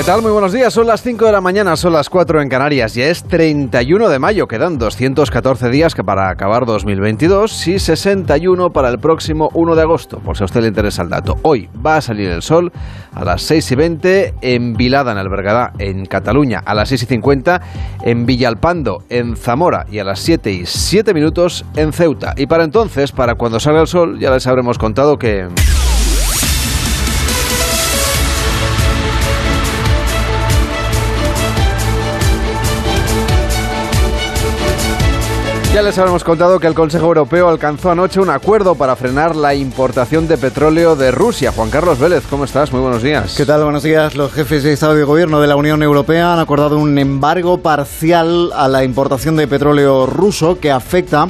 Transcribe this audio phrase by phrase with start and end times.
[0.00, 0.22] ¿Qué tal?
[0.22, 0.72] Muy buenos días.
[0.72, 2.94] Son las 5 de la mañana, son las 4 en Canarias.
[2.94, 4.48] Ya es 31 de mayo.
[4.48, 10.38] Quedan 214 días para acabar 2022 y 61 para el próximo 1 de agosto, por
[10.38, 11.36] si a usted le interesa el dato.
[11.42, 12.72] Hoy va a salir el sol
[13.12, 17.02] a las 6 y 20 en Vilada, en el Bergadá, en Cataluña, a las 6
[17.02, 17.60] y 50
[18.02, 22.32] en Villalpando, en Zamora y a las 7 y 7 minutos en Ceuta.
[22.38, 25.46] Y para entonces, para cuando salga el sol, ya les habremos contado que...
[35.72, 39.54] Ya les habíamos contado que el Consejo Europeo alcanzó anoche un acuerdo para frenar la
[39.54, 41.52] importación de petróleo de Rusia.
[41.52, 42.72] Juan Carlos Vélez, ¿cómo estás?
[42.72, 43.36] Muy buenos días.
[43.36, 43.62] ¿Qué tal?
[43.62, 44.16] Buenos días.
[44.16, 48.50] Los jefes de Estado y Gobierno de la Unión Europea han acordado un embargo parcial
[48.52, 51.28] a la importación de petróleo ruso que afecta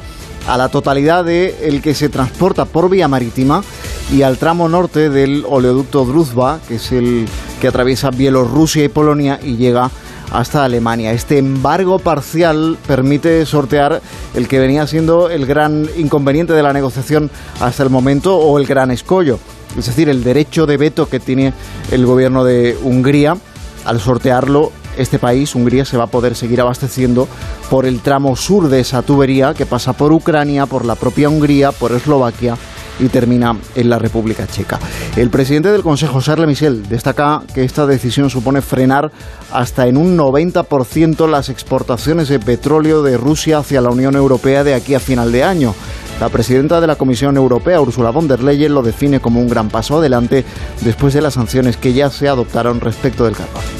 [0.48, 3.62] a la totalidad de el que se transporta por vía marítima
[4.10, 7.28] y al tramo norte del oleoducto Druzhba, que es el
[7.60, 9.90] que atraviesa Bielorrusia y Polonia y llega
[10.30, 11.12] hasta Alemania.
[11.12, 14.00] Este embargo parcial permite sortear
[14.34, 18.66] el que venía siendo el gran inconveniente de la negociación hasta el momento o el
[18.66, 19.38] gran escollo,
[19.76, 21.52] es decir, el derecho de veto que tiene
[21.90, 23.36] el gobierno de Hungría.
[23.84, 27.26] Al sortearlo, este país, Hungría, se va a poder seguir abasteciendo
[27.70, 31.72] por el tramo sur de esa tubería que pasa por Ucrania, por la propia Hungría,
[31.72, 32.56] por Eslovaquia
[33.00, 34.78] y termina en la República Checa.
[35.16, 39.10] El presidente del Consejo, Charles Michel, destaca que esta decisión supone frenar
[39.52, 44.74] hasta en un 90% las exportaciones de petróleo de Rusia hacia la Unión Europea de
[44.74, 45.74] aquí a final de año.
[46.20, 49.70] La presidenta de la Comisión Europea, Ursula von der Leyen, lo define como un gran
[49.70, 50.44] paso adelante
[50.82, 53.79] después de las sanciones que ya se adoptaron respecto del carbón.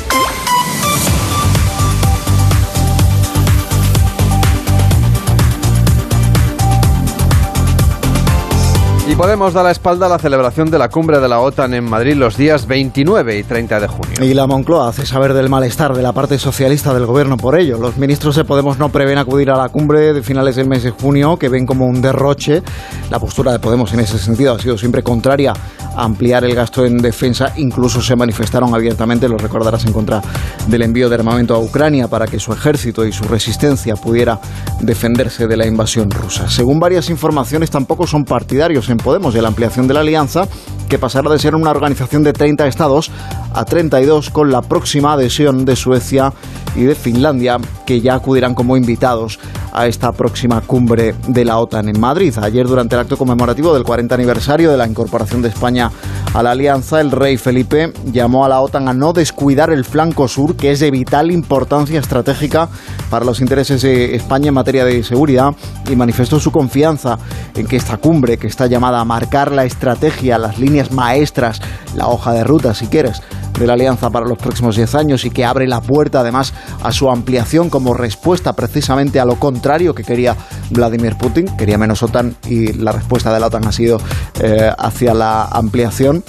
[9.10, 11.84] Y Podemos dar la espalda a la celebración de la cumbre de la OTAN en
[11.84, 14.24] Madrid los días 29 y 30 de junio.
[14.24, 17.76] Y la Moncloa hace saber del malestar de la parte socialista del gobierno por ello.
[17.76, 20.90] Los ministros de Podemos no prevén acudir a la cumbre de finales del mes de
[20.90, 22.62] junio, que ven como un derroche.
[23.10, 25.54] La postura de Podemos en ese sentido ha sido siempre contraria
[25.96, 27.52] a ampliar el gasto en defensa.
[27.56, 30.22] Incluso se manifestaron abiertamente, lo recordarás, en contra
[30.68, 34.38] del envío de armamento a Ucrania para que su ejército y su resistencia pudiera
[34.80, 36.48] defenderse de la invasión rusa.
[36.48, 40.46] Según varias informaciones, tampoco son partidarios en Podemos de la ampliación de la alianza,
[40.88, 43.10] que pasará de ser una organización de 30 estados
[43.54, 46.32] a 32 con la próxima adhesión de Suecia
[46.74, 49.38] y de Finlandia, que ya acudirán como invitados
[49.72, 52.34] a esta próxima cumbre de la OTAN en Madrid.
[52.40, 55.90] Ayer, durante el acto conmemorativo del 40 aniversario de la incorporación de España
[56.34, 60.28] a la alianza, el rey Felipe llamó a la OTAN a no descuidar el flanco
[60.28, 62.68] sur, que es de vital importancia estratégica
[63.10, 65.54] para los intereses de España en materia de seguridad,
[65.88, 67.18] y manifestó su confianza
[67.54, 71.60] en que esta cumbre, que está llamada a marcar la estrategia, las líneas maestras,
[71.94, 73.22] la hoja de ruta, si quieres,
[73.58, 76.92] de la alianza para los próximos 10 años y que abre la puerta además a
[76.92, 80.36] su ampliación como respuesta precisamente a lo contrario que quería
[80.70, 83.98] Vladimir Putin, quería menos OTAN y la respuesta de la OTAN ha sido
[84.40, 86.24] eh, hacia la ampliación.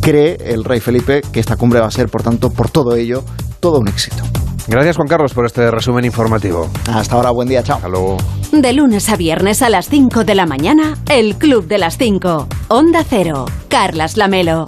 [0.00, 3.24] Cree el rey Felipe que esta cumbre va a ser, por tanto, por todo ello,
[3.60, 4.22] todo un éxito.
[4.66, 6.70] Gracias Juan Carlos por este resumen informativo.
[6.88, 7.76] Hasta ahora, buen día, chao.
[7.76, 8.16] Hasta luego.
[8.50, 12.48] De lunes a viernes a las 5 de la mañana, el Club de las 5.
[12.68, 13.46] Onda Cero.
[13.68, 14.66] Carlas Lamelo.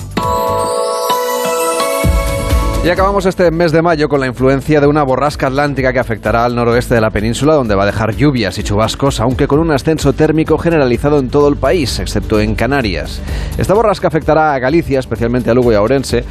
[2.86, 6.44] Y acabamos este mes de mayo con la influencia de una borrasca atlántica que afectará
[6.44, 9.72] al noroeste de la península, donde va a dejar lluvias y chubascos, aunque con un
[9.72, 13.20] ascenso térmico generalizado en todo el país, excepto en Canarias.
[13.58, 16.24] Esta borrasca afectará a Galicia, especialmente a Lugo y a Orense,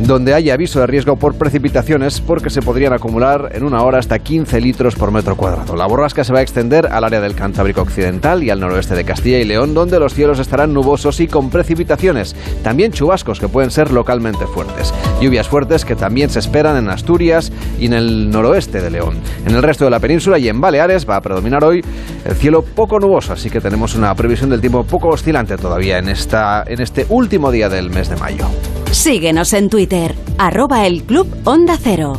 [0.00, 4.18] donde hay aviso de riesgo por precipitaciones porque se podrían acumular en una hora hasta
[4.18, 5.76] 15 litros por metro cuadrado.
[5.76, 9.04] La borrasca se va a extender al área del Cantábrico Occidental y al noroeste de
[9.04, 12.34] Castilla y León, donde los cielos estarán nubosos y con precipitaciones,
[12.64, 14.92] también chubascos que pueden ser localmente fuertes.
[15.20, 19.18] Lluvias fuertes que también se esperan en Asturias y en el noroeste de León.
[19.46, 21.84] En el resto de la península y en Baleares va a predominar hoy
[22.24, 26.08] el cielo poco nuboso, así que tenemos una previsión del tiempo poco oscilante todavía en,
[26.08, 28.46] esta, en este último día del mes de mayo.
[28.90, 32.18] Síguenos en Twitter, arroba el Club Onda Cero.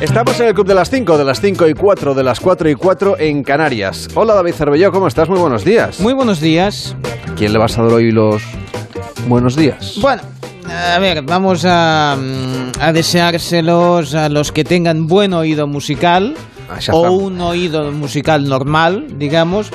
[0.00, 2.70] Estamos en el Club de las 5, de las 5 y 4, de las 4
[2.70, 4.08] y 4 en Canarias.
[4.14, 5.28] Hola David Cervelló, ¿cómo estás?
[5.28, 5.98] Muy buenos días.
[5.98, 6.94] Muy buenos días.
[7.36, 8.42] ¿Quién le vas a dar hoy los
[9.26, 9.98] buenos días?
[10.00, 10.22] Bueno,
[10.68, 16.36] a ver, vamos a, mm, a deseárselos a los que tengan buen oído musical
[16.70, 19.70] Ah, o un oído musical normal, digamos.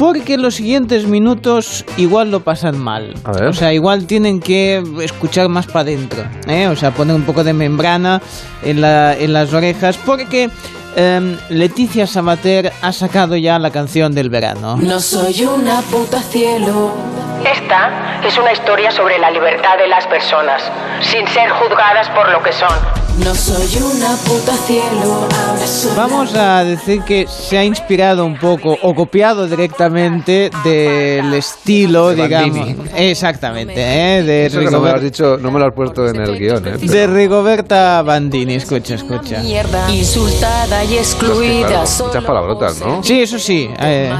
[0.00, 3.12] Porque los siguientes minutos igual lo pasan mal.
[3.24, 3.44] A ver.
[3.48, 6.24] O sea, igual tienen que escuchar más para adentro.
[6.48, 6.68] ¿eh?
[6.68, 8.22] O sea, poner un poco de membrana
[8.62, 10.48] en, la- en las orejas, porque
[10.96, 14.76] em, Leticia Sabater ha sacado ya la canción del verano.
[14.80, 16.94] No soy una puta cielo.
[17.44, 20.62] Esta es una historia sobre la libertad de las personas,
[21.02, 22.99] sin ser juzgadas por lo que son.
[23.24, 25.28] No soy una puta cielo.
[25.48, 31.34] Ahora soy Vamos a decir que se ha inspirado un poco o copiado directamente del
[31.34, 32.58] estilo, De digamos.
[32.58, 32.88] Bandini.
[32.96, 34.22] Exactamente, ¿eh?
[34.22, 36.38] de, Eso que no me lo has dicho, no me lo has puesto en el
[36.38, 36.76] guion, ¿eh?
[36.78, 38.54] de Rigoberta Bandini.
[38.54, 39.40] Escucha, escucha.
[39.40, 39.90] mierda.
[39.90, 41.66] Insultada y Es que, excluida.
[41.68, 43.02] claro, muchas palabrotas, ¿no?
[43.02, 43.68] Sí, eso sí.
[43.80, 44.12] eh,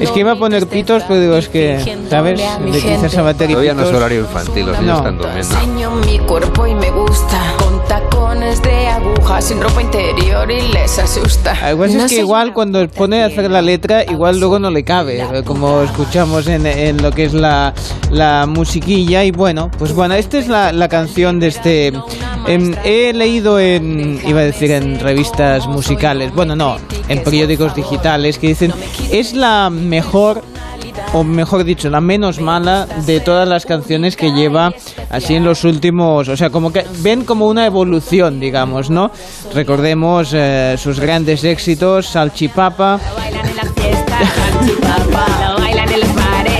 [0.00, 2.40] es que iba a poner pitos, pero digo, es que, ¿sabes?
[2.64, 3.98] Leticia Sabater y Todavía no es pitos.
[4.00, 4.96] horario infantil, los niños No.
[4.98, 5.54] están durmiendo.
[5.54, 7.40] Enseño mi cuerpo y me gusta.
[7.58, 7.76] Con
[8.26, 11.56] tacones de aguja, sin ropa interior y les asusta.
[11.62, 14.70] Ah, pues No es que igual cuando pone a hacer la letra, igual luego no
[14.70, 17.72] le cabe, como escuchamos en, en lo que es la,
[18.10, 19.22] la musiquilla.
[19.24, 21.92] Y bueno, pues bueno, esta es la, la canción de este...
[22.48, 26.78] em, he leído en, iba a decir, en revistas musicales, bueno, no,
[27.08, 28.72] en periódicos digitales que dicen,
[29.12, 30.42] es la mejor
[31.12, 34.72] o mejor dicho, la menos mala de todas las canciones que lleva
[35.10, 39.10] así en los últimos, o sea, como que ven como una evolución, digamos, ¿no?
[39.54, 45.26] Recordemos eh, sus grandes éxitos, Salchipapa, bailan en las fiestas, salchipapa.
[45.48, 46.00] Lo bailan en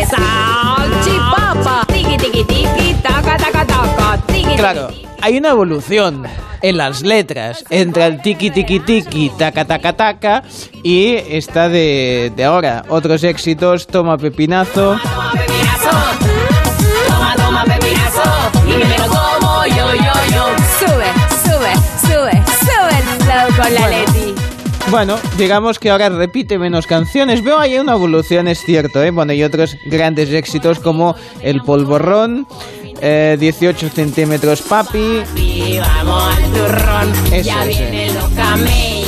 [0.07, 1.85] salchipapa.
[1.93, 4.19] Tiki, tiki, tiki, taca, taca, taca.
[4.27, 5.06] Tiki, claro.
[5.27, 6.23] Hay una evolución
[6.63, 10.45] en las letras entre el tiki tiki tiki, taca taca taca
[10.85, 15.91] y esta de, de ahora, otros éxitos, Toma Pepinazo, Toma pepinazo.
[17.09, 18.23] Toma, toma pepinazo.
[18.69, 20.45] Y me lo como yo, yo, yo.
[20.79, 21.11] Sube,
[21.43, 21.73] sube,
[22.03, 24.35] sube, sube el flow con la Leti.
[24.93, 27.43] Bueno, digamos que ahora repite menos canciones.
[27.43, 29.11] Veo ahí una evolución, es cierto, ¿eh?
[29.11, 32.47] Bueno, y otros grandes éxitos como El Polvorrón,
[33.01, 35.23] eh, 18 centímetros Papi.
[35.81, 37.13] Vamos al turrón.
[37.33, 39.06] Eso, ya vienen los camellos.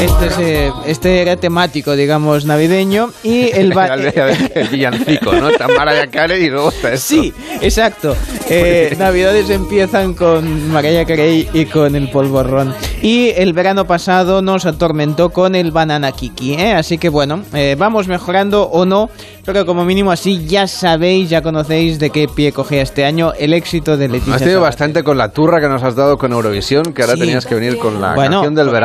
[0.00, 3.10] Este, es, eh, este era temático, digamos, navideño.
[3.22, 3.72] Y el...
[3.74, 5.50] ba- el villancico, ¿no?
[5.50, 7.06] Está Mariah Carey y luego está esto.
[7.14, 8.16] Sí, exacto.
[8.48, 12.74] Eh, Navidades empiezan con Mariah Carey y con el polvorrón.
[13.02, 16.72] Y el verano pasado nos atormentó con el banana kiki, ¿eh?
[16.72, 19.10] Así que bueno, eh, vamos mejorando o no,
[19.44, 23.52] pero como mínimo así ya sabéis, ya conocéis de qué pie cogía este año el
[23.52, 24.34] éxito de Leticia.
[24.34, 27.20] Has tenido bastante con la turra que nos has dado con Eurovisión, que ahora Sí.
[27.20, 28.36] tenías que venir con la Bueno.
[28.38, 28.79] canción del verano.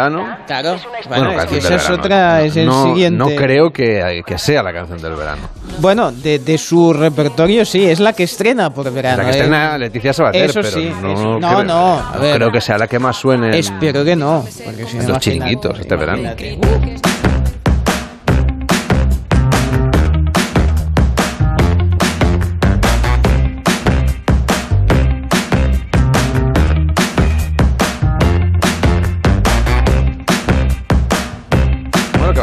[0.46, 0.76] Claro,
[1.08, 1.96] bueno, es que esa es verano.
[2.04, 3.18] otra, es el no, siguiente.
[3.18, 5.42] No creo que, que sea la canción del verano.
[5.80, 9.18] Bueno, de, de su repertorio sí, es la que estrena por verano.
[9.18, 9.40] la que ¿eh?
[9.40, 12.36] estrena Leticia Sabater, Eso pero sí, no, eso- no, creo, no, a ver.
[12.38, 13.48] creo que sea la que más suene.
[13.48, 14.46] en- Espero que no.
[14.64, 16.30] Porque si no, Los chiringuitos este verano.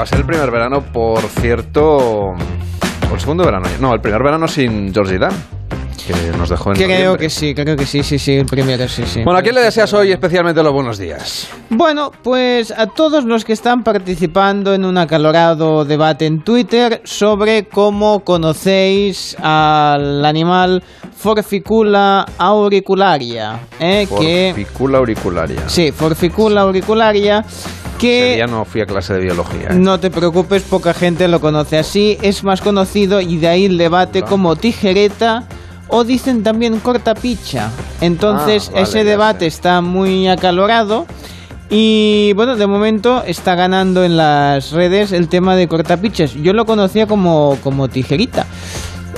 [0.02, 2.32] Va a ser el primer verano, por cierto.
[2.32, 3.68] O el segundo verano.
[3.80, 5.32] No, el primer verano sin Georgie Dan,
[6.02, 6.76] que nos dejó en.
[6.76, 7.18] Creo noviembre.
[7.20, 9.22] que sí, creo que sí, sí, sí, el primero, sí, sí.
[9.24, 11.48] Bueno, ¿a quién le deseas hoy especialmente los buenos días?
[11.70, 17.64] Bueno, pues a todos los que están participando en un acalorado debate en Twitter sobre
[17.68, 20.82] cómo conocéis al animal
[21.14, 24.06] Forficula auricularia, ¿eh?
[24.18, 25.68] que Forficula auricularia.
[25.68, 27.44] sí, Forficula auricularia
[28.02, 29.68] que día no fui a clase de biología.
[29.70, 29.74] ¿eh?
[29.74, 32.18] No te preocupes, poca gente lo conoce así.
[32.20, 35.46] Es más conocido y de ahí el debate como tijereta
[35.92, 37.70] o dicen también cortapicha.
[38.00, 41.06] Entonces Ah, vale, ese debate está muy acalorado.
[41.70, 46.34] Y bueno, de momento está ganando en las redes el tema de cortapichas.
[46.34, 48.46] Yo lo conocía como, como tijerita.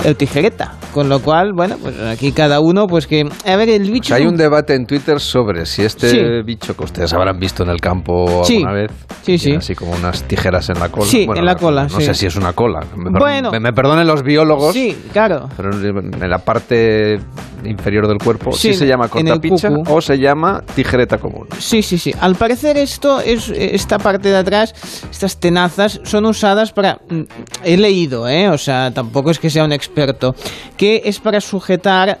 [0.03, 0.73] El tijereta.
[0.95, 3.27] Con lo cual, bueno, pues aquí cada uno, pues que.
[3.45, 4.07] A ver, el O bicho.
[4.07, 6.17] sea, hay un debate en Twitter sobre si este Sí.
[6.45, 8.55] bicho que ustedes habrán visto en el campo Sí.
[8.63, 8.91] alguna vez,
[9.23, 9.51] Sí, sí.
[9.55, 11.05] así como unas tijeras en la cola.
[11.05, 12.79] Sí, en la cola, No sé si es una cola.
[12.95, 13.51] Me, Bueno.
[13.51, 15.49] me, me perdonen los biólogos, Sí, claro.
[15.57, 17.19] pero en la parte
[17.65, 21.47] inferior del cuerpo Sí, se llama cortapicha o se llama tijereta común.
[21.57, 22.13] Sí, sí, sí.
[22.21, 24.73] Al parecer esto es esta parte de atrás,
[25.11, 27.21] estas tenazas son usadas para mm,
[27.65, 30.35] he leído, eh, o sea, tampoco es que sea un experto,
[30.77, 32.19] que es para sujetar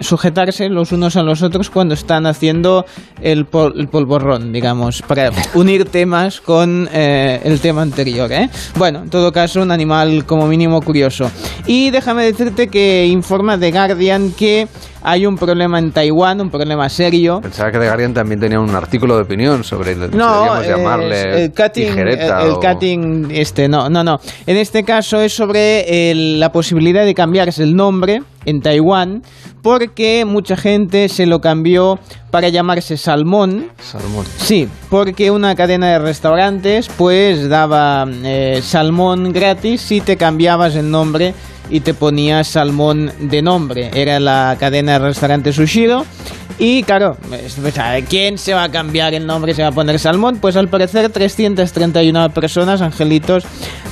[0.00, 2.84] sujetarse los unos a los otros cuando están haciendo
[3.20, 8.48] el, pol- el polvorrón, digamos, para unir temas con eh, el tema anterior, eh.
[8.76, 11.30] Bueno, en todo caso, un animal como mínimo curioso.
[11.66, 14.68] Y déjame decirte que informa The Guardian que
[15.02, 17.40] hay un problema en Taiwán, un problema serio.
[17.40, 21.44] Pensaba que The Guardian también tenía un artículo de opinión sobre el, No, deberíamos llamarle
[21.44, 24.20] el cutting, tijereta el, el o- cutting, este, no, no, no.
[24.46, 29.22] En este caso es sobre el- la posibilidad de cambiarse el nombre en Taiwán,
[29.62, 31.98] porque mucha gente se lo cambió
[32.30, 33.66] para llamarse Salmón.
[33.78, 34.24] Salmón.
[34.38, 40.90] Sí, porque una cadena de restaurantes pues daba eh, salmón gratis si te cambiabas el
[40.90, 41.34] nombre
[41.70, 43.90] y te ponías salmón de nombre.
[43.94, 46.04] Era la cadena de restaurante Sushiro.
[46.58, 47.74] Y claro, es- pues,
[48.10, 50.36] ¿quién se va a cambiar el nombre se va a poner salmón?
[50.40, 53.44] Pues al parecer 331 personas, angelitos,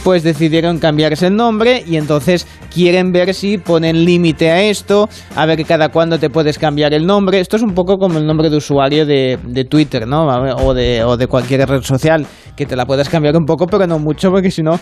[0.05, 5.47] pues decidieron cambiarse el nombre y entonces quieren ver si ponen límite a esto, a
[5.47, 7.41] ver cada cuándo te puedes cambiar el nombre.
[7.41, 10.27] Esto es un poco como el nombre de usuario de, de Twitter, ¿no?
[10.27, 13.87] O de, o de cualquier red social, que te la puedes cambiar un poco, pero
[13.87, 14.79] no mucho, porque si no,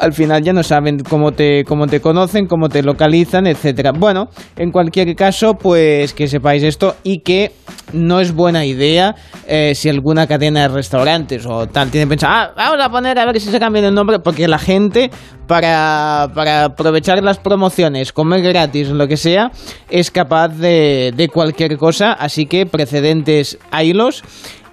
[0.00, 3.92] al final ya no saben cómo te, cómo te conocen, cómo te localizan, etcétera.
[3.92, 7.52] Bueno, en cualquier caso, pues que sepáis esto y que
[7.94, 9.14] no es buena idea
[9.46, 13.24] eh, si alguna cadena de restaurantes o tal tiene pensado, ah, vamos a poner a
[13.24, 15.10] ver si se cambia el nombre, porque la gente,
[15.46, 19.50] para, para aprovechar las promociones, comer gratis, lo que sea,
[19.88, 24.22] es capaz de, de cualquier cosa, así que precedentes haylos.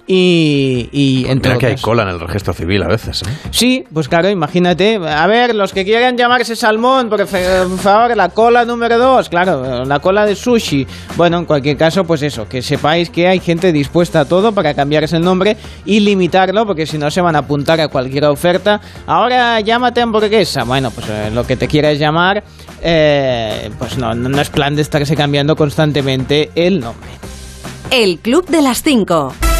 [0.06, 3.22] Y, y en Mira que hay cola en el registro civil a veces.
[3.22, 3.30] ¿eh?
[3.50, 4.96] Sí, pues claro, imagínate.
[4.96, 10.00] A ver, los que quieran llamarse salmón, por favor, la cola número dos, claro, la
[10.00, 10.86] cola de sushi.
[11.16, 14.74] Bueno, en cualquier caso, pues eso, que sepáis que hay gente dispuesta a todo para
[14.74, 15.56] cambiarse el nombre
[15.86, 18.80] y limitarlo, porque si no se van a apuntar a cualquier oferta.
[19.06, 20.64] Ahora llámate hamburguesa.
[20.64, 22.44] Bueno, pues eh, lo que te quieras llamar,
[22.82, 27.08] eh, pues no, no no es plan de estarse cambiando constantemente el nombre.
[27.90, 29.53] El Club de las 5.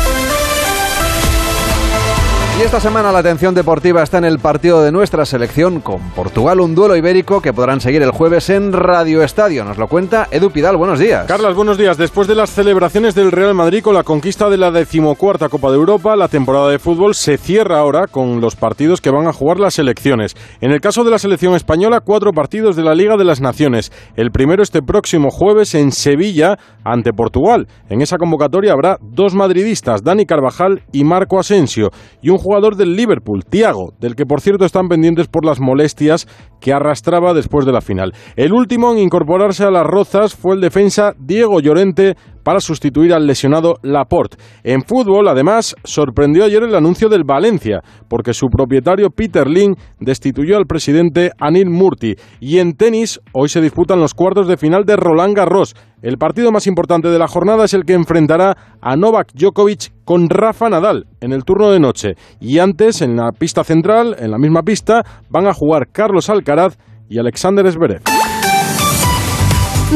[2.57, 6.61] Y esta semana la atención deportiva está en el partido de nuestra selección con Portugal,
[6.61, 9.65] un duelo ibérico que podrán seguir el jueves en Radio Estadio.
[9.65, 11.27] Nos lo cuenta Edu Pidal, buenos días.
[11.27, 11.99] Carlas, buenos días.
[11.99, 15.79] Después de las celebraciones del Real Madrid con la conquista de la decimocuarta Copa de
[15.79, 19.59] Europa, la temporada de fútbol se cierra ahora con los partidos que van a jugar
[19.59, 20.37] las selecciones.
[20.61, 23.91] En el caso de la selección española, cuatro partidos de la Liga de las Naciones.
[24.15, 27.67] El primero este próximo jueves en Sevilla ante Portugal.
[27.89, 31.91] En esa convocatoria habrá dos madridistas, Dani Carvajal y Marco Asensio,
[32.23, 36.29] y un jugador del Liverpool, Tiago, del que por cierto están pendientes por las molestias
[36.61, 38.13] que arrastraba después de la final.
[38.37, 43.27] El último en incorporarse a las rozas fue el defensa Diego Llorente para sustituir al
[43.27, 44.37] lesionado Laporte.
[44.63, 50.57] En fútbol, además, sorprendió ayer el anuncio del Valencia, porque su propietario Peter Ling destituyó
[50.57, 52.15] al presidente Anil Murti.
[52.41, 55.75] Y en tenis, hoy se disputan los cuartos de final de Roland Garros.
[56.03, 60.29] El partido más importante de la jornada es el que enfrentará a Novak Djokovic con
[60.29, 62.15] Rafa Nadal en el turno de noche.
[62.41, 66.77] Y antes, en la pista central, en la misma pista, van a jugar Carlos Alcaraz
[67.09, 68.03] y Alexander Zverev.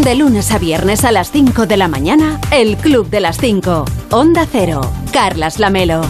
[0.04, 3.84] De lunes a viernes a las 5 de la mañana, El Club de las 5.
[4.10, 4.80] Onda Cero.
[5.12, 6.02] Carlas Lamelo.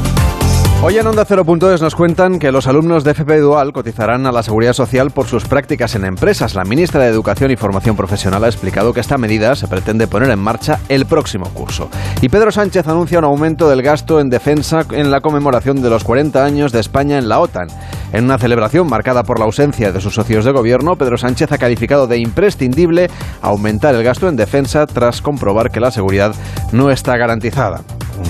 [0.81, 4.45] Hoy en Onda 0.es nos cuentan que los alumnos de FP Dual cotizarán a la
[4.45, 6.55] Seguridad Social por sus prácticas en empresas.
[6.55, 10.31] La ministra de Educación y Formación Profesional ha explicado que esta medida se pretende poner
[10.31, 11.89] en marcha el próximo curso.
[12.21, 16.05] Y Pedro Sánchez anuncia un aumento del gasto en defensa en la conmemoración de los
[16.05, 17.69] 40 años de España en la OTAN.
[18.13, 21.59] En una celebración marcada por la ausencia de sus socios de gobierno, Pedro Sánchez ha
[21.59, 23.11] calificado de imprescindible
[23.43, 26.35] aumentar el gasto en defensa tras comprobar que la seguridad
[26.73, 27.83] no está garantizada.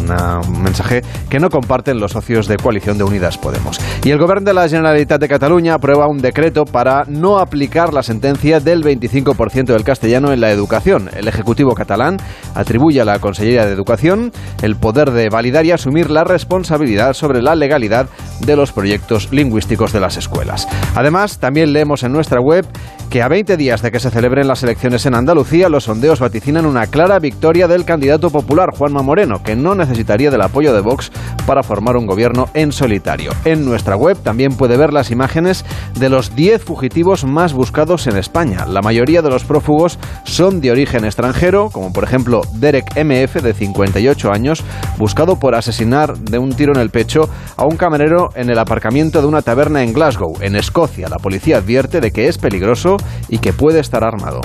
[0.09, 3.79] Una- un mensaje que no comparten los socios de coalición de Unidas Podemos.
[4.05, 8.03] Y el Gobierno de la Generalitat de Cataluña aprueba un decreto para no aplicar la
[8.03, 11.11] sentencia del 25% del castellano en la educación.
[11.15, 12.17] El Ejecutivo catalán
[12.55, 17.43] atribuye a la Consellería de Educación el poder de validar y asumir la responsabilidad sobre
[17.43, 18.07] la legalidad
[18.41, 20.67] de los proyectos lingüísticos de las escuelas.
[20.95, 22.67] Además, también leemos en nuestra web
[23.11, 26.67] que a 20 días de que se celebren las elecciones en Andalucía, los sondeos vaticinan
[26.67, 31.11] una clara victoria del candidato popular, Juanma Moreno, que no necesitaría del apoyo de Vox
[31.45, 33.33] para formar un gobierno en solitario.
[33.45, 35.65] En nuestra web también puede ver las imágenes
[35.99, 38.65] de los 10 fugitivos más buscados en España.
[38.65, 43.55] La mayoría de los prófugos son de origen extranjero, como por ejemplo Derek MF, de
[43.55, 44.63] 58 años,
[44.99, 49.21] buscado por asesinar de un tiro en el pecho a un camarero en el aparcamiento
[49.21, 51.09] de una taberna en Glasgow, en Escocia.
[51.09, 54.43] La policía advierte de que es peligroso y que puede estar armado.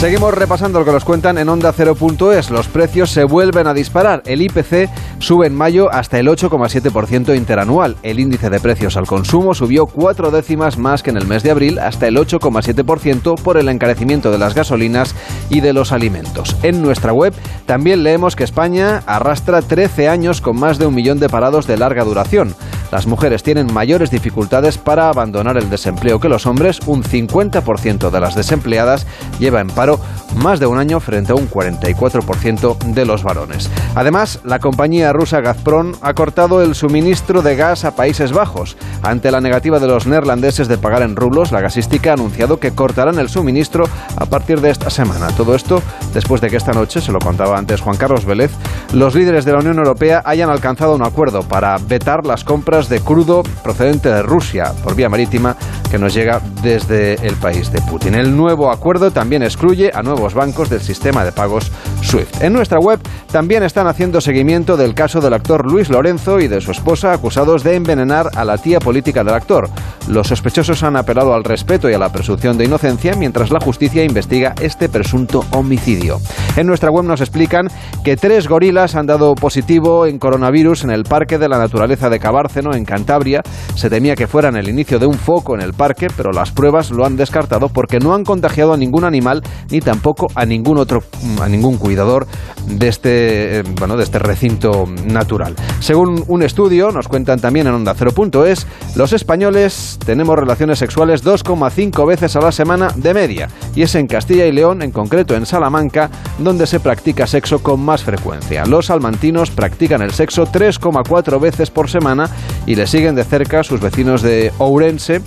[0.00, 2.50] Seguimos repasando lo que nos cuentan en Onda 0.es.
[2.50, 4.22] Los precios se vuelven a disparar.
[4.24, 4.88] El IPC
[5.18, 7.98] sube en mayo hasta el 8,7% interanual.
[8.02, 11.50] El índice de precios al consumo subió cuatro décimas más que en el mes de
[11.50, 15.14] abril, hasta el 8,7% por el encarecimiento de las gasolinas
[15.50, 16.56] y de los alimentos.
[16.62, 17.34] En nuestra web
[17.66, 21.76] también leemos que España arrastra 13 años con más de un millón de parados de
[21.76, 22.54] larga duración.
[22.90, 26.80] Las mujeres tienen mayores dificultades para abandonar el desempleo que los hombres.
[26.86, 29.06] Un 50% de las desempleadas
[29.38, 29.89] lleva en paro
[30.36, 33.70] más de un año frente a un 44% de los varones.
[33.94, 38.76] Además, la compañía rusa Gazprom ha cortado el suministro de gas a Países Bajos.
[39.02, 42.72] Ante la negativa de los neerlandeses de pagar en rublos, la gasística ha anunciado que
[42.72, 43.84] cortarán el suministro
[44.16, 45.28] a partir de esta semana.
[45.36, 45.82] Todo esto
[46.14, 48.50] después de que esta noche, se lo contaba antes Juan Carlos Vélez,
[48.92, 53.00] los líderes de la Unión Europea hayan alcanzado un acuerdo para vetar las compras de
[53.00, 55.56] crudo procedente de Rusia por vía marítima
[55.90, 58.14] que nos llega desde el país de Putin.
[58.14, 61.70] El nuevo acuerdo también excluye a nuevos bancos del sistema de pagos
[62.02, 62.42] SWIFT.
[62.42, 63.00] En nuestra web
[63.32, 67.62] también están haciendo seguimiento del caso del actor Luis Lorenzo y de su esposa acusados
[67.62, 69.70] de envenenar a la tía política del actor.
[70.08, 74.04] Los sospechosos han apelado al respeto y a la presunción de inocencia mientras la justicia
[74.04, 76.18] investiga este presunto homicidio.
[76.56, 77.68] En nuestra web nos explican
[78.04, 82.18] que tres gorilas han dado positivo en coronavirus en el Parque de la Naturaleza de
[82.18, 83.40] Cabárceno, en Cantabria.
[83.74, 86.90] Se temía que fueran el inicio de un foco en el parque, pero las pruebas
[86.90, 91.02] lo han descartado porque no han contagiado a ningún animal ni tampoco a ningún otro
[91.40, 92.26] a ningún cuidador
[92.66, 95.54] de este eh, bueno, de este recinto natural.
[95.80, 102.06] Según un estudio, nos cuentan también en onda 0.es, los españoles tenemos relaciones sexuales 2,5
[102.06, 105.46] veces a la semana de media, y es en Castilla y León, en concreto en
[105.46, 108.64] Salamanca, donde se practica sexo con más frecuencia.
[108.66, 112.28] Los salmantinos practican el sexo 3,4 veces por semana
[112.66, 115.20] y le siguen de cerca sus vecinos de Ourense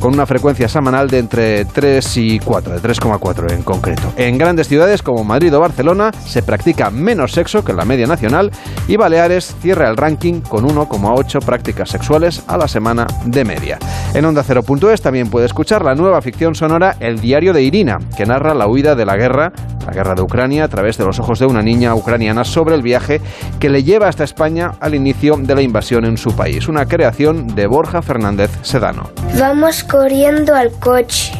[0.00, 3.87] con una frecuencia semanal de entre 3 y 4, de 3,4 en concreto.
[4.16, 8.50] En grandes ciudades como Madrid o Barcelona se practica menos sexo que la media nacional
[8.86, 13.78] y Baleares cierra el ranking con 1,8 prácticas sexuales a la semana de media.
[14.14, 18.26] En Onda 0.es también puede escuchar la nueva ficción sonora El diario de Irina, que
[18.26, 19.52] narra la huida de la guerra,
[19.86, 22.82] la guerra de Ucrania, a través de los ojos de una niña ucraniana sobre el
[22.82, 23.20] viaje
[23.58, 26.68] que le lleva hasta España al inicio de la invasión en su país.
[26.68, 29.10] Una creación de Borja Fernández Sedano.
[29.38, 31.32] Vamos corriendo al coche.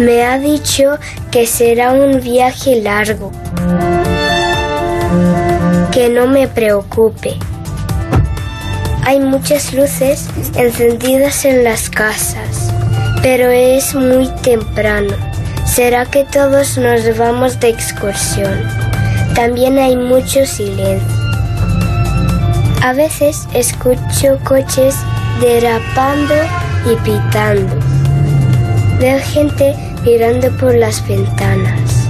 [0.00, 0.98] Me ha dicho
[1.30, 3.30] que será un viaje largo.
[5.92, 7.36] Que no me preocupe.
[9.04, 10.26] Hay muchas luces
[10.56, 12.72] encendidas en las casas,
[13.20, 15.12] pero es muy temprano.
[15.66, 18.58] ¿Será que todos nos vamos de excursión?
[19.34, 21.14] También hay mucho silencio.
[22.82, 24.94] A veces escucho coches
[25.42, 26.36] derrapando
[26.90, 27.76] y pitando.
[28.98, 32.08] Veo gente mirando por las ventanas.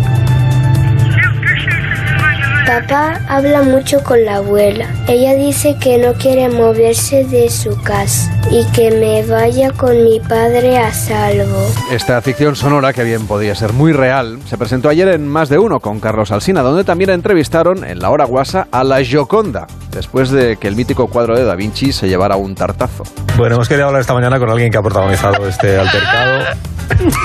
[2.71, 4.87] Papá habla mucho con la abuela.
[5.09, 10.21] Ella dice que no quiere moverse de su casa y que me vaya con mi
[10.21, 11.67] padre a salvo.
[11.91, 15.59] Esta ficción sonora, que bien podía ser muy real, se presentó ayer en Más de
[15.59, 20.31] Uno con Carlos Alsina, donde también entrevistaron en la hora guasa a la Gioconda, después
[20.31, 23.03] de que el mítico cuadro de Da Vinci se llevara un tartazo.
[23.37, 26.45] Bueno, hemos querido hablar esta mañana con alguien que ha protagonizado este altercado.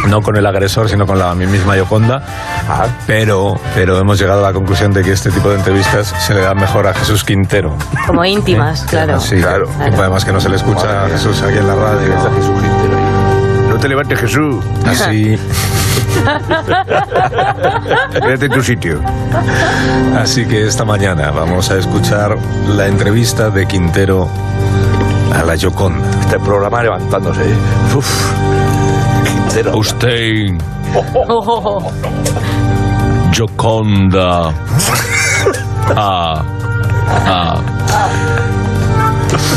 [0.07, 2.21] No con el agresor, sino con la misma Gioconda.
[3.07, 6.41] Pero, pero hemos llegado a la conclusión de que este tipo de entrevistas se le
[6.41, 7.75] dan mejor a Jesús Quintero.
[8.05, 9.19] Como íntimas, claro.
[9.19, 9.67] Sí, claro.
[9.79, 12.13] Además que no se le escucha a Jesús aquí en la radio.
[13.69, 14.63] No te levantes, Jesús.
[14.85, 15.37] Así.
[18.11, 19.01] Quédate en tu sitio.
[20.17, 24.29] Así que esta mañana vamos a escuchar la entrevista de Quintero
[25.33, 26.07] a la Gioconda.
[26.21, 27.41] Este programa levantándose.
[27.41, 27.55] ¿eh?
[27.95, 28.44] Uf.
[29.73, 30.57] Usted,
[33.31, 34.53] Gioconda.
[35.95, 36.41] Ah,
[37.27, 37.61] ah.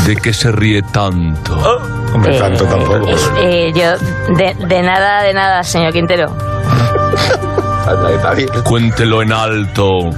[0.05, 1.55] ¿De qué se ríe tanto?
[2.13, 3.07] Hombre, Eh, tanto tampoco.
[3.39, 3.97] Eh, yo,
[4.35, 6.27] de, de nada, de nada, señor Quintero.
[8.63, 10.11] Cuéntelo en alto.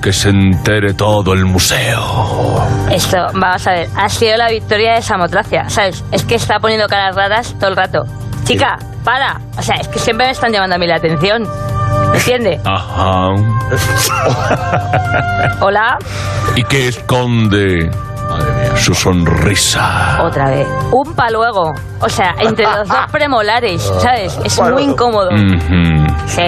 [0.00, 2.64] Que se entere todo el museo.
[2.92, 6.04] Esto, vamos a ver, ha sido la victoria de Samotracia, ¿sabes?
[6.12, 8.04] Es que está poniendo caras raras todo el rato.
[8.48, 9.38] Chica, para.
[9.58, 11.46] O sea, es que siempre me están llamando a mí la atención.
[12.14, 12.58] ¿Entiende?
[12.64, 13.28] Ajá.
[15.60, 15.98] Hola,
[16.56, 17.90] ¿Y qué esconde
[18.76, 20.22] su sonrisa?
[20.22, 20.66] otra vez.
[20.92, 21.74] Un paluego.
[22.00, 24.38] O sea, entre los dos premolares, ¿sabes?
[24.42, 25.28] Es muy incómodo.
[25.28, 25.97] Ujú.
[26.26, 26.42] Sí.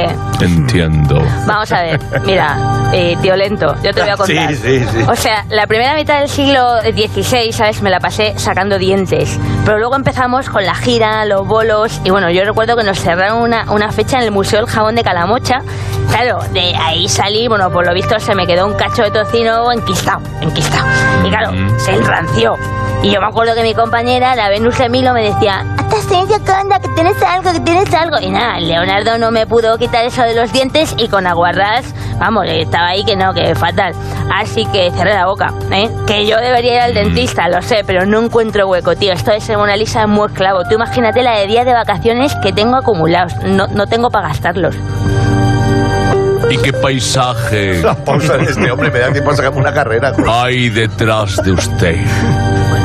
[0.45, 1.23] Entiendo.
[1.47, 4.49] Vamos a ver, mira, eh, tío lento, yo te voy a contar.
[4.55, 5.05] Sí, sí, sí.
[5.09, 7.83] O sea, la primera mitad del siglo XVI, ¿sabes?
[7.83, 9.39] Me la pasé sacando dientes.
[9.65, 12.01] Pero luego empezamos con la gira, los bolos.
[12.05, 14.95] Y bueno, yo recuerdo que nos cerraron una, una fecha en el Museo del Jabón
[14.95, 15.63] de Calamocha.
[16.11, 19.71] Claro, de ahí salí, bueno, por lo visto se me quedó un cacho de tocino
[19.73, 20.87] enquistado, enquistado.
[21.25, 22.57] Y claro, se enranció.
[23.03, 26.53] Y yo me acuerdo que mi compañera, la Venus de Milo, me decía, Astacencia, ¿qué
[26.53, 26.79] onda?
[26.81, 28.19] Que tienes algo, que tienes algo.
[28.21, 32.47] Y nada, Leonardo no me pudo quitar eso de los dientes y con aguarrás, vamos,
[32.49, 33.93] estaba ahí que no, que fatal.
[34.33, 35.91] Así que cerré la boca, ¿eh?
[36.07, 39.13] Que yo debería ir al dentista, lo sé, pero no encuentro hueco, tío.
[39.13, 40.63] Esto de ser Mona Lisa es muy esclavo.
[40.65, 43.35] Tú imagínate la de días de vacaciones que tengo acumulados.
[43.45, 44.77] No, no tengo para gastarlos.
[46.51, 50.13] ¿Y qué paisaje La pausa de este hombre me da tiempo a sacarme una carrera.
[50.27, 51.97] hay detrás de usted?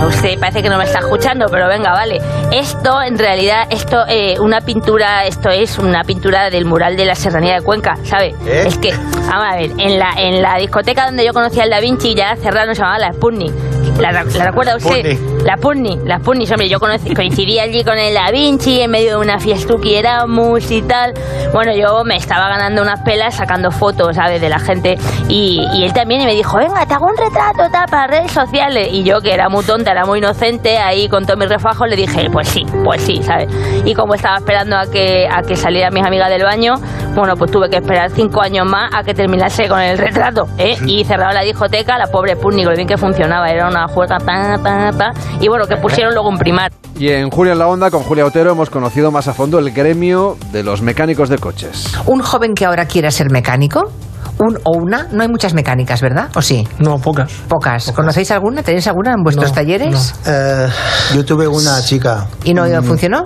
[0.07, 2.19] Usted parece que no me está escuchando, pero venga, vale.
[2.51, 7.15] Esto, en realidad, esto, eh, una pintura, esto es una pintura del mural de la
[7.15, 8.35] Serranía de Cuenca, ¿sabe?
[8.45, 8.63] ¿Eh?
[8.67, 11.79] Es que, vamos a ver, en la, en la discoteca donde yo conocía al Da
[11.79, 13.53] Vinci ya cerraron, se llamaba la Sputnik.
[13.99, 15.17] ¿La, la recuerda usted?
[15.45, 19.11] La Sputnik, la Sputnik, hombre, yo conocí- coincidí allí con el Da Vinci en medio
[19.11, 21.13] de una fiestuki Erasmus y tal.
[21.53, 24.41] Bueno, yo me estaba ganando unas pelas sacando fotos, ¿sabes?
[24.41, 24.97] De la gente.
[25.29, 28.31] Y, y él también y me dijo, venga, te hago un retrato, tal, para redes
[28.31, 28.89] sociales.
[28.91, 31.95] Y yo, que era muy tonta, era muy inocente, ahí con todo mi refajo, le
[31.95, 33.47] dije, pues sí, pues sí, ¿sabes?
[33.85, 36.73] Y como estaba esperando a que, a que salieran mis amigas del baño,
[37.15, 40.75] bueno, pues tuve que esperar cinco años más a que terminase con el retrato, ¿eh?
[40.85, 44.57] Y cerraba la discoteca, la pobre Púrnico, lo bien que funcionaba, era una juega, pa,
[44.61, 45.13] pa, pa.
[45.39, 46.71] Y bueno, que pusieron luego un primar.
[46.99, 49.71] Y en Julia en la Onda, con Julia Otero, hemos conocido más a fondo el
[49.71, 51.93] gremio de los mecánicos de coches.
[52.05, 53.91] Un joven que ahora quiera ser mecánico,
[54.39, 56.29] un o una, no hay muchas mecánicas, ¿verdad?
[56.35, 56.67] ¿O sí?
[56.79, 57.31] No, pocas.
[57.47, 57.91] Pocas.
[57.91, 58.63] ¿Conocéis alguna?
[58.63, 60.13] ¿Tenéis alguna en vuestros No, talleres?
[60.25, 60.67] Eh,
[61.13, 62.27] yo tuve una chica.
[62.43, 63.23] ¿Y no mm, funcionó?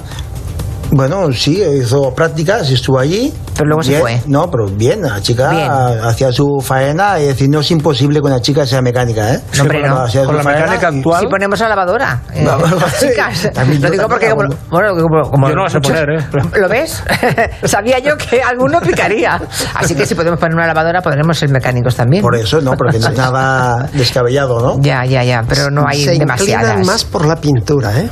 [0.92, 3.32] Bueno, sí, hizo prácticas, estuvo allí.
[3.54, 4.22] Pero luego se Bien, fue.
[4.26, 5.70] No, pero bien, la chica Bien.
[6.04, 9.40] hacía su faena y decir, no es imposible que una chica sea mecánica, ¿eh?
[9.58, 9.98] No, hombre, no.
[9.98, 12.22] hacía su faena y- Si ponemos la lavadora.
[12.34, 13.50] eh, No, las chicas.
[13.54, 16.26] también Lo digo porque como, bueno, como, como Yo no la sé muchos- poner, ¿eh?
[16.60, 17.04] ¿Lo ves?
[17.66, 19.40] Sabía yo que alguno picaría.
[19.76, 22.24] Así que si podemos poner una lavadora, podremos ser mecánicos también.
[22.24, 22.72] Por eso, ¿no?
[22.78, 24.82] Porque no es nada descabellado, ¿no?
[24.82, 26.86] Ya, ya, ya, pero no hay Se demasiadas.
[26.86, 28.10] más por la pintura, ¿eh?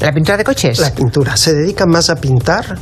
[0.00, 0.78] ¿La pintura de coches?
[0.78, 1.36] La pintura.
[1.36, 2.76] Se dedican más a pintar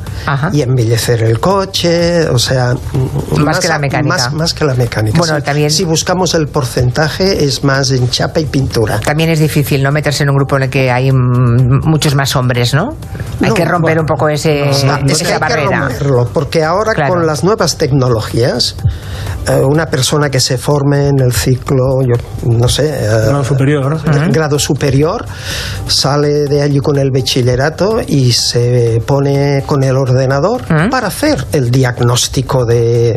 [0.53, 2.75] y embellecer el coche, o sea...
[2.75, 4.09] mm, Más que la mecánica.
[4.17, 5.19] Más, más que la mecánica.
[5.19, 9.01] Bueno, Si- también- Si buscamos el porcentaje, es más en chapa y pintura.
[9.01, 12.75] También es difícil no meterse en un grupo en el que hay muchos más hombres,
[12.75, 12.91] ¿no?
[13.43, 16.93] Hay No, que romper bueno, un poco ese, No, esa hay que romperlo, porque ahora
[16.95, 17.15] Claro.
[17.15, 18.77] con las nuevas tecnologías,
[19.49, 22.15] eh, una persona que se forme en el ciclo, yo
[22.51, 24.01] no sé, eh, grado superior,
[24.31, 25.25] grado superior,
[25.87, 31.71] sale de allí con el bachillerato y se pone con el ordenador para hacer el
[31.71, 33.17] diagnóstico de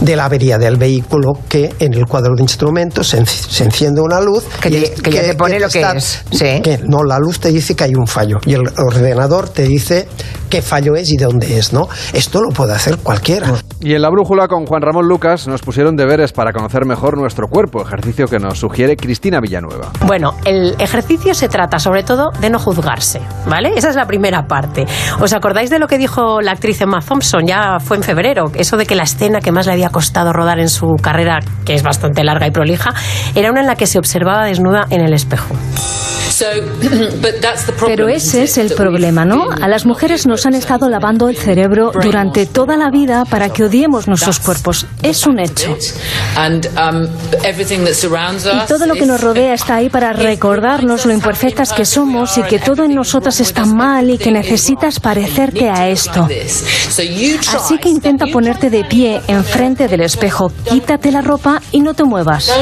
[0.00, 4.00] de la avería del vehículo que en el cuadro de instrumentos se, enci- se enciende
[4.00, 6.60] una luz Que y te- que ya te pone lo que es, sí.
[6.62, 10.08] que no la luz te dice que hay un fallo y el ordenador te dice
[10.48, 14.02] qué fallo es y de dónde es no esto lo puede hacer cualquiera Y en
[14.02, 18.26] la brújula con Juan Ramón Lucas nos pusieron deberes para conocer mejor nuestro cuerpo, ejercicio
[18.26, 19.92] que nos sugiere Cristina Villanueva.
[20.06, 23.72] Bueno, el ejercicio se trata sobre todo de no juzgarse, ¿vale?
[23.76, 24.86] Esa es la primera parte.
[25.20, 27.46] ¿Os acordáis de lo que dijo la actriz Emma Thompson?
[27.46, 30.58] Ya fue en febrero, eso de que la escena que más le había costado rodar
[30.58, 32.92] en su carrera, que es bastante larga y prolija,
[33.34, 35.54] era una en la que se observaba desnuda en el espejo.
[37.86, 39.50] Pero ese es el problema, ¿no?
[39.50, 43.64] A las mujeres nos han estado lavando el cerebro durante toda la vida para que
[43.64, 44.86] odiemos nuestros cuerpos.
[45.02, 45.76] Es un hecho.
[48.52, 52.42] Y todo lo que nos rodea está ahí para recordarnos lo imperfectas que somos y
[52.42, 56.28] que todo en nosotras está mal y que necesitas parecerte a esto.
[57.48, 62.04] Así que intenta ponerte de pie enfrente del espejo, quítate la ropa y no te
[62.04, 62.52] muevas.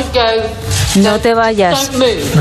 [0.97, 1.91] No te vayas.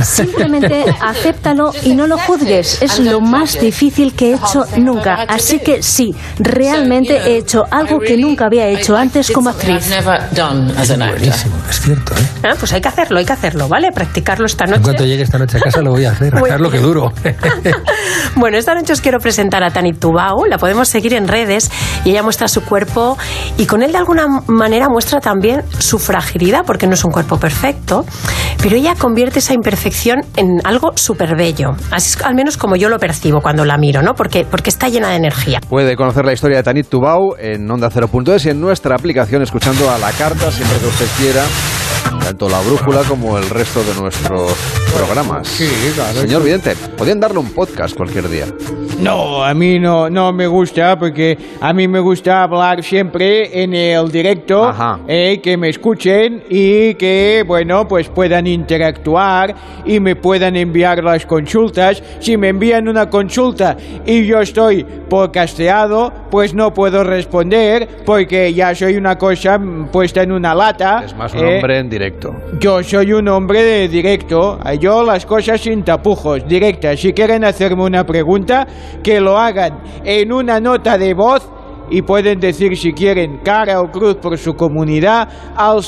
[0.04, 2.82] Simplemente acéptalo y no lo juzgues.
[2.82, 5.26] Es lo más difícil que he hecho nunca.
[5.28, 9.90] Así que sí, realmente he hecho algo que nunca había hecho antes como actriz.
[11.70, 12.54] Es cierto, ¿eh?
[12.60, 13.92] pues hay que hacerlo, hay que hacerlo, ¿vale?
[13.92, 14.78] Practicarlo esta noche.
[14.78, 17.12] En cuanto llegue esta noche a casa lo voy a hacer, a lo que duro.
[18.36, 21.72] Bueno, esta noche os quiero presentar a Tanit Tubao, la podemos seguir en redes
[22.04, 23.18] y ella muestra su cuerpo
[23.58, 27.38] y con él de alguna manera muestra también su fragilidad porque no es un cuerpo
[27.38, 28.06] perfecto,
[28.62, 33.00] pero ella convierte esa imperfección en algo súper bello, así al menos como yo lo
[33.00, 34.14] percibo cuando la miro, ¿no?
[34.14, 35.60] Porque, porque está llena de energía.
[35.68, 39.90] Puede conocer la historia de Tanit Tubau en Onda 0.es y en nuestra aplicación escuchando
[39.90, 41.44] a la carta siempre que usted quiera.
[42.20, 44.54] Tanto la brújula como el resto de nuestros
[44.96, 45.48] programas.
[45.48, 46.22] Sí, claro.
[46.22, 48.46] Señor Vidente, podían darle un podcast cualquier día.
[49.00, 53.74] No, a mí no, no me gusta porque a mí me gusta hablar siempre en
[53.74, 54.74] el directo,
[55.08, 59.54] eh, que me escuchen y que, bueno, pues puedan interactuar
[59.86, 62.02] y me puedan enviar las consultas.
[62.20, 63.76] Si me envían una consulta
[64.06, 69.60] y yo estoy podcasteado, pues no puedo responder porque ya soy una cosa
[69.92, 71.04] puesta en una lata.
[71.06, 72.05] Es más un eh, hombre en directo.
[72.60, 77.00] Yo soy un hombre de directo, yo las cosas sin tapujos, directas.
[77.00, 78.68] Si quieren hacerme una pregunta,
[79.04, 81.48] que lo hagan en una nota de voz
[81.90, 85.84] y pueden decir si quieren cara o cruz por su comunidad al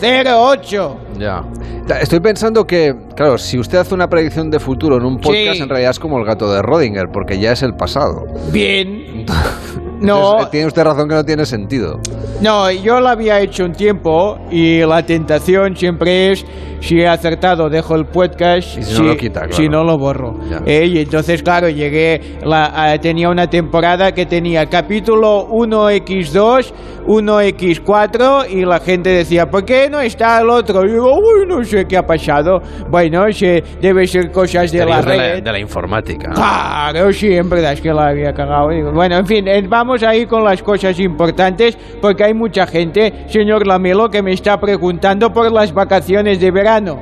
[0.00, 0.96] 676-760908.
[1.18, 1.42] Ya.
[1.86, 5.56] Ta- Estoy pensando que, claro, si usted hace una predicción de futuro en un podcast,
[5.56, 5.62] Sí.
[5.62, 8.24] en realidad es como el gato de Rodinger, porque ya es el pasado.
[8.52, 9.24] Bien.
[10.00, 10.16] No.
[10.16, 11.98] Entonces, eh, tiene usted razón que no tiene sentido.
[12.40, 16.44] No, yo lo había hecho un tiempo y la tentación siempre es,
[16.80, 18.78] si he acertado, dejo el podcast.
[18.78, 19.52] Y si no lo quita, claro.
[19.56, 20.36] Si no lo borro.
[20.64, 26.72] Eh, y entonces, claro, llegué, la, a- tenía una temporada que tenía capítulo 1x2,
[27.06, 30.84] 1x4 y la gente decía, ¿por qué no está el otro?
[30.84, 32.60] Y digo, uy, no sé qué ha pasado.
[32.90, 35.42] Bueno, se, debe ser cosas de la de la, red.
[35.42, 36.30] de la informática.
[36.34, 37.10] Claro,
[37.48, 38.68] verdad es que la había cagado.
[38.70, 43.24] Digo, Bueno, en fin, eh, vamos ahí con las cosas importantes porque hay mucha gente,
[43.26, 46.98] señor Lamelo, que me está preguntando por las vacaciones de verano.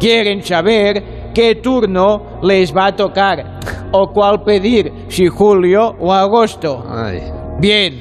[0.00, 3.60] Quieren saber qué turno les va a tocar
[3.92, 6.84] o cuál pedir, si julio o agosto.
[6.90, 7.22] Ay.
[7.60, 7.94] Bien,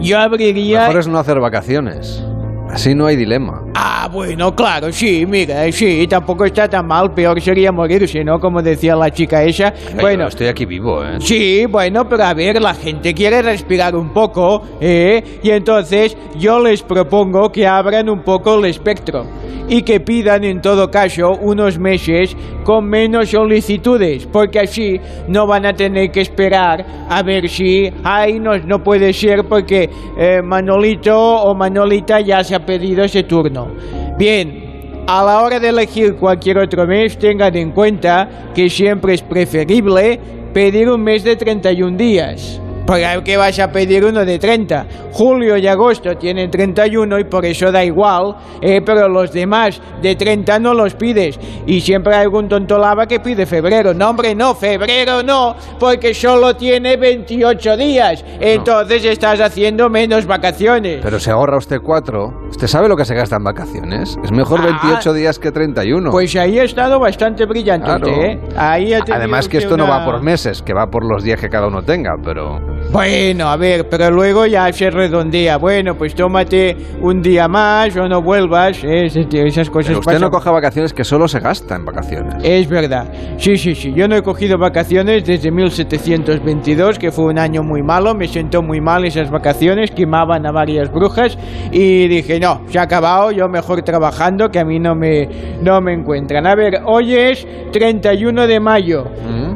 [0.00, 0.82] yo abriría...
[0.82, 2.24] Mejor es no hacer vacaciones.
[2.70, 3.64] Así no hay dilema.
[3.82, 8.38] Ah, bueno, claro, sí, mira, eh, sí, tampoco está tan mal, peor sería morirse, ¿no?
[8.38, 9.72] Como decía la chica esa.
[9.98, 11.16] bueno, estoy aquí vivo, ¿eh?
[11.20, 15.40] Sí, bueno, pero a ver, la gente quiere respirar un poco, ¿eh?
[15.42, 19.24] Y entonces yo les propongo que abran un poco el espectro
[19.70, 25.64] y que pidan en todo caso unos meses con menos solicitudes, porque así no van
[25.64, 29.88] a tener que esperar a ver si, ay, no, no puede ser porque
[30.18, 33.69] eh, Manolito o Manolita ya se ha pedido ese turno.
[34.18, 39.22] Bien, a la hora de elegir cualquier otro mes, tengan en cuenta que siempre es
[39.22, 40.20] preferible
[40.52, 42.60] pedir un mes de 31 días.
[42.90, 44.86] Porque ¿qué vas a pedir uno de 30?
[45.12, 50.16] Julio y agosto tienen 31 y por eso da igual, eh, pero los demás de
[50.16, 51.38] 30 no los pides.
[51.66, 53.94] Y siempre hay algún tonto lava que pide febrero.
[53.94, 58.24] No, hombre, no, febrero no, porque solo tiene 28 días.
[58.40, 60.98] Entonces estás haciendo menos vacaciones.
[61.00, 62.32] Pero se ahorra usted cuatro.
[62.50, 64.16] ¿Usted sabe lo que se gasta en vacaciones?
[64.24, 64.80] Es mejor Ah.
[64.82, 66.10] 28 días que 31.
[66.10, 68.08] Pues ahí ha estado bastante brillante Claro.
[68.10, 68.40] usted, ¿eh?
[68.56, 71.40] Ahí ha Además que esto no una- va por meses, que va por los días
[71.40, 72.58] que cada uno tenga, pero...
[72.92, 75.58] Bueno, a ver, pero luego ya se redondea.
[75.58, 78.82] Bueno, pues tómate un día más o no vuelvas.
[78.82, 79.04] ¿eh?
[79.06, 80.22] Ese- Esas cosas Pero usted pasan.
[80.22, 82.34] no coja vacaciones que solo se gasta en vacaciones.
[82.42, 83.06] Es verdad.
[83.38, 83.92] Sí, sí, sí.
[83.94, 88.12] Yo no he cogido vacaciones desde 1722, que fue un año muy malo.
[88.14, 89.92] Me sentó muy mal esas vacaciones.
[89.92, 91.38] Quemaban a varias brujas.
[91.70, 93.30] Y dije, no, se ha acabado.
[93.30, 95.28] Yo mejor trabajando, que a mí no me,
[95.62, 96.44] no me encuentran.
[96.44, 99.04] A ver, hoy es 31 de mayo.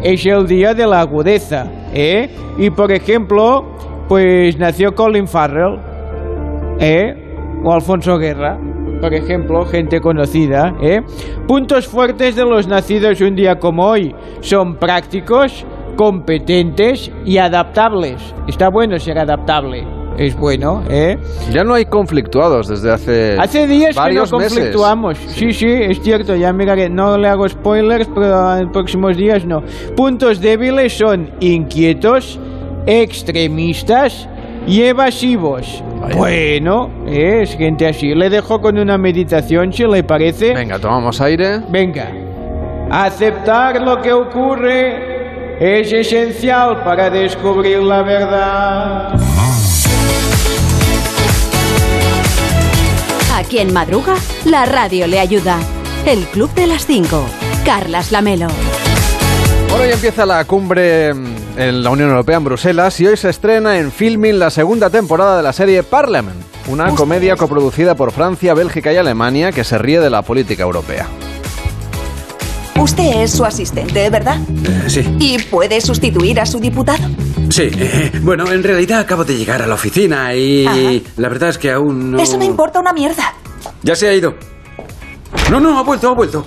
[0.04, 1.66] Es el día de la agudeza.
[1.94, 2.28] ¿Eh?
[2.58, 3.64] Y por ejemplo,
[4.08, 5.78] pues nació Colin Farrell.
[6.80, 7.14] ¿eh?
[7.64, 8.58] O Alfonso Guerra,
[9.00, 11.00] por ejemplo, gente conocida, ¿eh?
[11.46, 15.64] Puntos fuertes de los nacidos un día como hoy son prácticos,
[15.96, 18.34] competentes y adaptables.
[18.46, 20.03] Está bueno ser adaptable.
[20.16, 21.18] Es bueno, ¿eh?
[21.50, 24.52] Ya no hay conflictuados desde hace Hace días que no varios meses.
[24.52, 25.18] conflictuamos.
[25.28, 26.88] Sí, sí, es cierto, ya miraré.
[26.88, 29.62] No le hago spoilers, pero en próximos días no.
[29.96, 32.38] Puntos débiles son inquietos,
[32.86, 34.28] extremistas
[34.66, 35.82] y evasivos.
[36.16, 38.14] Bueno, eh, es gente así.
[38.14, 40.54] Le dejo con una meditación, si le parece.
[40.54, 41.60] Venga, tomamos aire.
[41.70, 42.08] Venga.
[42.90, 45.14] Aceptar lo que ocurre
[45.80, 49.14] es esencial para descubrir la verdad.
[53.54, 55.60] Quien madruga, la radio le ayuda.
[56.06, 57.24] El Club de las 5.
[57.64, 58.48] Carlas Lamelo.
[59.68, 63.78] Bueno, hoy empieza la cumbre en la Unión Europea en Bruselas y hoy se estrena
[63.78, 68.92] en Filming la segunda temporada de la serie Parliament, una comedia coproducida por Francia, Bélgica
[68.92, 71.06] y Alemania que se ríe de la política europea.
[72.80, 74.38] Usted es su asistente, ¿verdad?
[74.64, 77.04] Eh, sí, ¿Y puede sustituir a su diputado?
[77.50, 77.70] sí.
[77.78, 81.10] eh, bueno, en realidad acabo de llegar a la oficina y Ajá.
[81.16, 82.18] la verdad es que aún no...
[82.18, 83.32] Eso me importa una mierda.
[83.84, 84.34] Ya se ha ido.
[85.50, 86.44] No, no, ha vuelto, ha vuelto.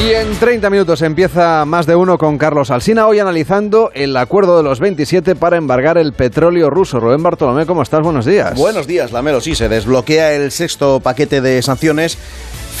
[0.00, 4.56] Y en 30 minutos empieza más de uno con Carlos Alsina, hoy analizando el acuerdo
[4.56, 7.00] de los 27 para embargar el petróleo ruso.
[7.00, 8.00] Rubén Bartolomé, ¿cómo estás?
[8.00, 8.54] Buenos días.
[8.54, 9.42] Buenos días, Lamelo.
[9.42, 12.16] Sí, se desbloquea el sexto paquete de sanciones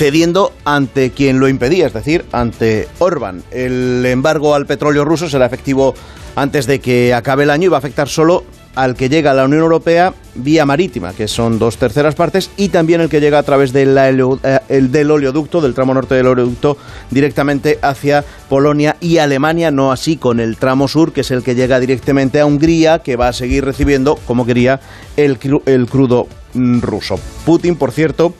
[0.00, 3.42] cediendo ante quien lo impedía, es decir, ante Orban.
[3.50, 5.94] El embargo al petróleo ruso será efectivo
[6.36, 9.34] antes de que acabe el año y va a afectar solo al que llega a
[9.34, 13.38] la Unión Europea vía marítima, que son dos terceras partes, y también el que llega
[13.38, 16.78] a través eh, el del oleoducto, del tramo norte del oleoducto,
[17.10, 21.54] directamente hacia Polonia y Alemania, no así con el tramo sur, que es el que
[21.54, 24.80] llega directamente a Hungría, que va a seguir recibiendo, como quería,
[25.18, 25.36] el,
[25.66, 27.20] el crudo mm, ruso.
[27.44, 28.32] Putin, por cierto,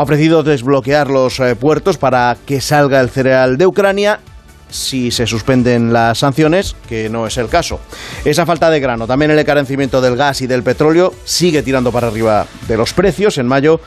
[0.00, 4.18] ha ofrecido desbloquear los eh, puertos para que salga el cereal de Ucrania
[4.70, 7.80] si se suspenden las sanciones, que no es el caso.
[8.24, 12.06] Esa falta de grano, también el encarecimiento del gas y del petróleo sigue tirando para
[12.06, 13.36] arriba de los precios.
[13.36, 13.78] En mayo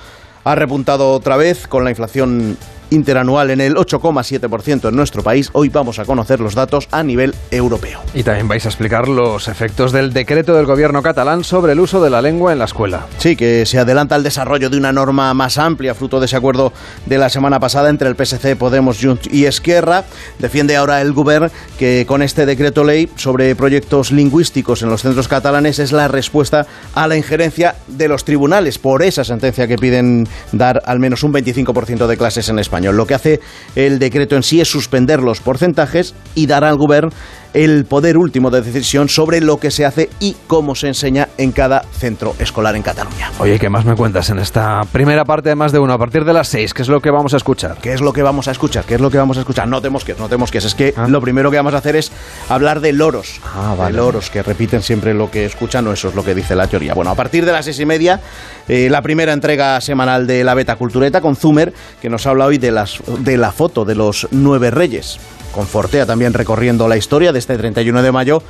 [0.43, 2.60] ha repuntado otra vez con la inflación
[2.93, 5.49] interanual en el 8,7% en nuestro país.
[5.53, 8.01] Hoy vamos a conocer los datos a nivel europeo.
[8.13, 12.03] Y también vais a explicar los efectos del decreto del gobierno catalán sobre el uso
[12.03, 13.08] de la lengua en la escuela.
[13.17, 16.73] Sí, que se adelanta el desarrollo de una norma más amplia, fruto de ese acuerdo
[17.06, 20.06] de la semana pasada entre el PSC, Podemos Junts y Esquerra.
[20.39, 25.27] Defiende ahora el Govern que con este decreto ley sobre proyectos lingüísticos en los centros
[25.27, 30.27] catalanes es la respuesta a la injerencia de los tribunales por esa sentencia que piden
[30.51, 32.60] dar al menos un 25% de clases en
[32.91, 33.39] Lo que hace
[33.76, 37.12] el decreto en sí es suspender los porcentajes y dar al Govern
[37.53, 41.51] el poder último de decisión sobre lo que se hace y cómo se enseña en
[41.51, 43.31] cada centro escolar en Cataluña.
[43.39, 45.93] Oye, ¿qué más me cuentas en esta primera parte de más de uno?
[45.93, 47.77] A partir de las 6, ¿qué es lo que vamos a escuchar?
[47.81, 48.85] ¿Qué es lo que vamos a escuchar?
[48.85, 49.67] ¿Qué es lo que vamos a escuchar?
[49.67, 50.65] No te mosques, no te mosques.
[50.65, 52.11] Es que lo primero que vamos a hacer es
[52.49, 53.39] hablar de loros.
[53.77, 56.67] De loros, que repiten siempre lo que escuchan, o eso es lo que dice la
[56.67, 56.93] teoría.
[56.93, 58.19] Bueno, a partir de las seis y media,
[58.67, 62.57] eh, la primera entrega semanal de la Beta Cultureta con Zumer, que nos habla hoy
[62.57, 65.19] de, las, de la foto de los nueve reyes.
[65.53, 68.41] Con Fortea también recorriendo la historia de este 31 de mayo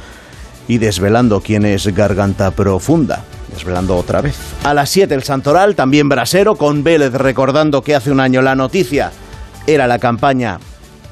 [0.67, 3.23] y desvelando quién es Garganta Profunda.
[3.53, 4.37] Desvelando otra vez.
[4.63, 8.55] A las 7 el Santoral, también brasero, con Vélez recordando que hace un año la
[8.55, 9.11] noticia
[9.67, 10.59] era la campaña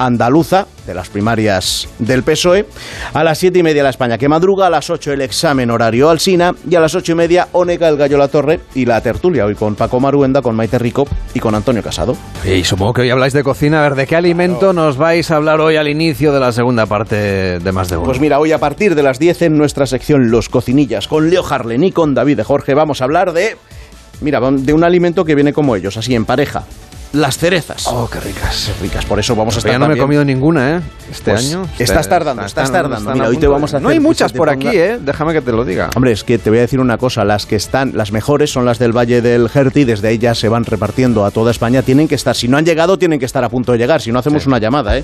[0.06, 2.66] andaluza de las primarias del PSOE.
[3.14, 6.10] A las siete y media la España que madruga, a las 8 el examen horario
[6.10, 9.46] Alsina y a las ocho y media Onega, el Gallo La Torre y la tertulia
[9.46, 12.16] hoy con Paco Maruenda, con Maite Rico y con Antonio Casado.
[12.46, 13.80] Y supongo que hoy habláis de cocina.
[13.80, 16.86] A ver, ¿de qué alimento nos vais a hablar hoy al inicio de la segunda
[16.86, 18.06] parte de más de uno?
[18.06, 21.44] Pues mira, hoy a partir de las 10 en nuestra sección Los Cocinillas con Leo
[21.48, 23.58] Harlen y con David de Jorge vamos a hablar de,
[24.22, 26.66] mira, de un alimento que viene como ellos, así en pareja.
[27.13, 27.88] Las cerezas.
[27.88, 28.71] Oh, qué ricas.
[28.82, 30.82] ricas, por eso vamos a estar ya no me he comido ninguna, ¿eh?
[31.12, 31.67] Este Pues año.
[31.78, 33.00] estás tardando, estás tardando.
[33.00, 34.97] están Mira, a hoy te vamos a hacer No hay muchas por ponga- aquí, ¿eh?
[34.97, 35.89] Déjame que te lo diga.
[35.97, 38.63] Hombre, es que te voy a decir una cosa, las que están, las mejores son
[38.63, 42.08] las del Valle del Jerti, desde ahí ya se van repartiendo a toda España, tienen
[42.08, 44.19] que estar, si no han llegado, tienen que estar a punto de llegar, si no
[44.19, 45.04] hacemos una llamada, ¿eh?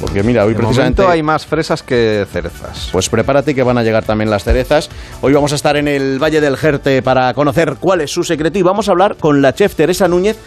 [0.00, 1.04] Porque mira, hoy De precisamente...
[1.04, 2.88] hay más fresas que cerezas.
[2.92, 4.88] Pues prepárate que van a llegar también las cerezas.
[5.20, 8.58] Hoy vamos a estar en el Valle del Jerte para conocer cuál es su secreto
[8.58, 10.38] y vamos a hablar con la chef Teresa Núñez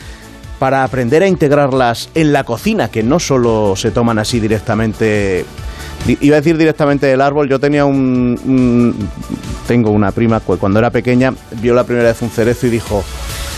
[0.59, 5.45] para aprender a integrarlas en la cocina, que no solo se toman así directamente.
[6.05, 7.49] di- Iba a decir directamente del árbol.
[7.49, 9.09] Yo tenía un, un-
[9.67, 13.03] Tengo una prima que cuando era pequeña vio la primera vez un cerezo y dijo: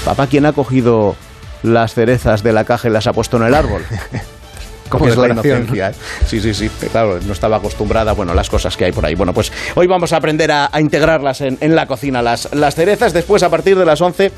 [0.05, 1.15] Papá, ¿quién ha cogido
[1.63, 3.83] las cerezas de la caja y las ha puesto en el árbol?
[4.89, 5.89] Como es la inocencia.
[5.89, 5.93] ¿eh?
[6.25, 6.69] Sí, sí, sí.
[6.91, 9.15] Claro, no estaba acostumbrada, bueno, las cosas que hay por ahí.
[9.15, 12.73] Bueno, pues hoy vamos a aprender a, a integrarlas en, en la cocina, las, las
[12.75, 13.12] cerezas.
[13.12, 14.31] Después, a partir de las 11,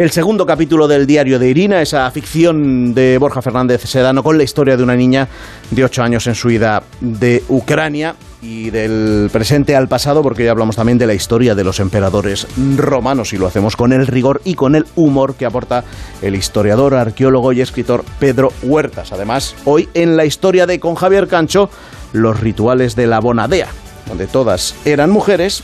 [0.00, 4.44] el segundo capítulo del diario de Irina, esa ficción de Borja Fernández Sedano con la
[4.44, 5.28] historia de una niña
[5.70, 10.48] de 8 años en su ida de Ucrania y del presente al pasado, porque hoy
[10.48, 12.46] hablamos también de la historia de los emperadores
[12.78, 15.84] romanos y lo hacemos con el rigor y con el humor que aporta
[16.22, 19.12] el historiador, arqueólogo y escritor Pedro Huertas.
[19.12, 21.68] Además, hoy en la historia de con Javier Cancho,
[22.14, 23.68] los rituales de la Bonadea,
[24.08, 25.62] donde todas eran mujeres,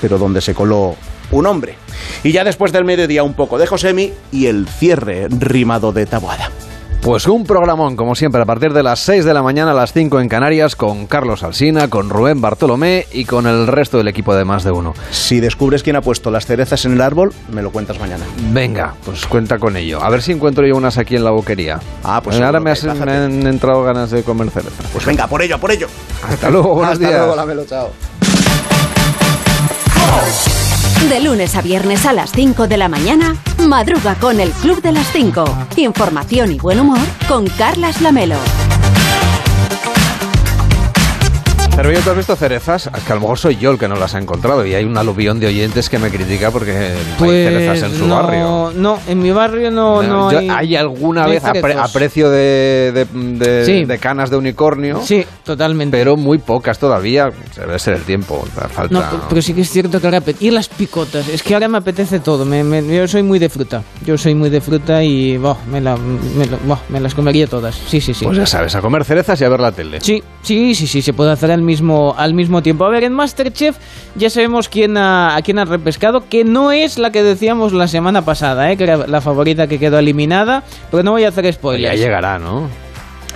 [0.00, 0.94] pero donde se coló
[1.30, 1.76] un hombre.
[2.22, 6.50] Y ya después del mediodía un poco de Josemi y el cierre rimado de Taboada.
[7.02, 9.92] Pues un programón, como siempre, a partir de las 6 de la mañana a las
[9.92, 14.34] 5 en Canarias, con Carlos Alsina, con Rubén Bartolomé y con el resto del equipo
[14.34, 14.94] de Más de Uno.
[15.10, 18.24] Si descubres quién ha puesto las cerezas en el árbol, me lo cuentas mañana.
[18.52, 20.02] Venga, pues cuenta con ello.
[20.02, 21.78] A ver si encuentro yo unas aquí en la boquería.
[22.04, 24.82] Ah, pues ahora me, has- me han entrado ganas de comer cereza.
[24.90, 25.88] Pues venga, por ello, por ello.
[26.26, 27.18] Hasta luego, buenos Hasta días.
[27.20, 27.90] luego, Lamelo, chao.
[31.08, 34.92] De lunes a viernes a las 5 de la mañana, madruga con el Club de
[34.92, 35.44] las 5.
[35.76, 36.98] Información y buen humor
[37.28, 38.38] con Carlas Lamelo.
[41.76, 42.88] Yo, ¿tú has visto cerezas?
[43.06, 44.96] Que a lo mejor soy yo el que no las ha encontrado y hay un
[44.96, 46.72] aluvión de oyentes que me critica porque
[47.20, 48.72] no hay cerezas en su no, barrio.
[48.74, 50.74] No, en mi barrio no, no, Yo- hay.
[50.76, 51.90] alguna hay vez a, pre- cerezos.
[51.90, 53.04] a precio de, de-
[53.38, 53.84] de- Sí.
[53.84, 55.02] de canas de unicornio.
[55.04, 55.96] Sí, totalmente.
[55.96, 57.30] Pero muy pocas todavía.
[57.56, 58.44] Debe ser el tiempo.
[58.70, 58.92] Falta.
[58.94, 61.78] No, pero sí que es cierto que ahora Y las picotas, es que ahora me
[61.78, 62.44] apetece todo.
[62.44, 63.82] Me- me- yo soy muy de fruta.
[64.06, 67.46] Yo soy muy de fruta y boh, me, la- me la- boh, me las comería
[67.46, 67.74] todas.
[67.74, 68.24] Sí, sí, sí.
[68.24, 70.00] Pues ya sabes, a comer cerezas y a ver la tele.
[70.00, 72.84] Sí, sí, sí, sí, se puede hacer al mismo, al mismo tiempo.
[72.84, 73.76] A ver, en Masterchef
[74.14, 77.88] ya sabemos quién ha, a quién ha repescado, que no es la que decíamos la
[77.88, 78.76] semana pasada, ¿eh?
[78.76, 81.98] que era la favorita que quedó eliminada, pero no voy a hacer Ya spoilers.
[81.98, 82.68] llegará, ¿no?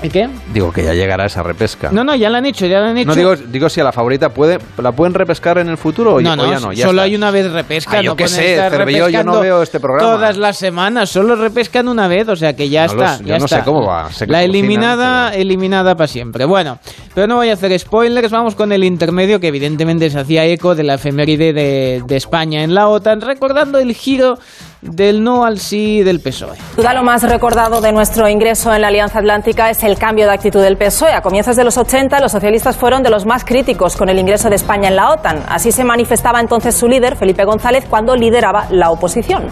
[0.02, 0.28] ¿Y qué?
[0.54, 1.90] Digo que ya llegará esa repesca.
[1.90, 3.08] No, no, ya la han hecho, ya la han hecho.
[3.08, 6.20] No, digo, digo si a la favorita puede, la pueden repescar en el futuro o,
[6.20, 6.72] ya- no, o no, ya no.
[6.72, 7.02] Ya solo está.
[7.02, 7.98] hay una vez repesca.
[7.98, 10.08] Ah, yo no qué sé, Cervelló, yo no veo este programa.
[10.12, 13.10] Todas las semanas, solo repescan una vez, o sea que ya No está.
[13.12, 13.64] los- yo ya no sé está.
[13.64, 16.44] cómo va, sé la eliminada, eliminada para siempre.
[16.44, 16.78] Bueno,
[17.14, 20.74] pero no voy a hacer spoilers, vamos con el intermedio que evidentemente se hacía eco
[20.76, 24.38] de la efeméride de, de España en la OTAN, recordando el giro
[24.82, 26.56] del no al sí del PSOE.
[26.76, 30.32] Duda lo más recordado de nuestro ingreso en la Alianza Atlántica es el cambio de
[30.32, 31.12] actitud del PSOE.
[31.12, 34.48] A comienzos de los 80, los socialistas fueron de los más críticos con el ingreso
[34.48, 35.42] de España en la OTAN.
[35.48, 39.46] Así se manifestaba entonces su líder, Felipe González, cuando lideraba la oposición.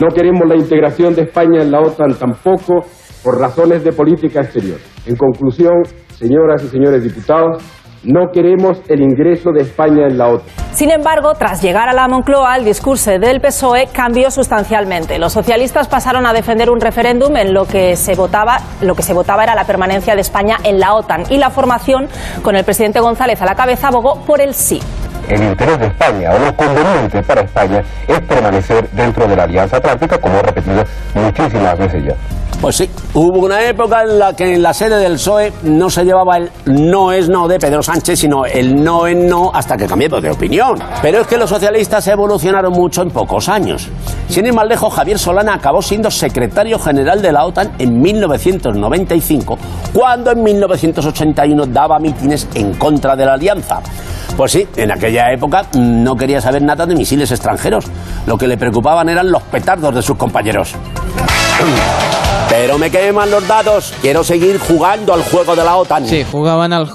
[0.00, 2.84] No queremos la integración de España en la OTAN tampoco
[3.22, 4.78] por razones de política exterior.
[5.06, 5.82] En conclusión,
[6.18, 7.62] señoras y señores diputados,
[8.04, 10.46] no queremos el ingreso de España en la OTAN.
[10.72, 15.18] Sin embargo, tras llegar a la Moncloa, el discurso del PSOE cambió sustancialmente.
[15.18, 19.12] Los socialistas pasaron a defender un referéndum en lo que se votaba, lo que se
[19.12, 22.08] votaba era la permanencia de España en la OTAN y la formación,
[22.42, 24.80] con el presidente González a la cabeza, abogó por el sí.
[25.28, 29.76] El interés de España o lo conveniente para España es permanecer dentro de la Alianza
[29.76, 30.82] Atlántica, como he repetido
[31.14, 32.14] muchísimas veces ya.
[32.60, 36.04] Pues sí, hubo una época en la que en la sede del PSOE no se
[36.04, 39.86] llevaba el no es no de Pedro Sánchez, sino el no es no hasta que
[39.86, 40.76] cambió de opinión.
[41.00, 43.88] Pero es que los socialistas evolucionaron mucho en pocos años.
[44.28, 49.56] Sin ir más lejos, Javier Solana acabó siendo secretario general de la OTAN en 1995,
[49.92, 53.80] cuando en 1981 daba mítines en contra de la alianza.
[54.36, 57.86] Pues sí, en aquella época no quería saber nada de misiles extranjeros.
[58.26, 60.74] Lo que le preocupaban eran los petardos de sus compañeros.
[62.48, 63.92] Pero me queman los dados.
[64.00, 66.06] Quiero seguir jugando al juego de la OTAN.
[66.06, 66.88] Sí, jugaban al,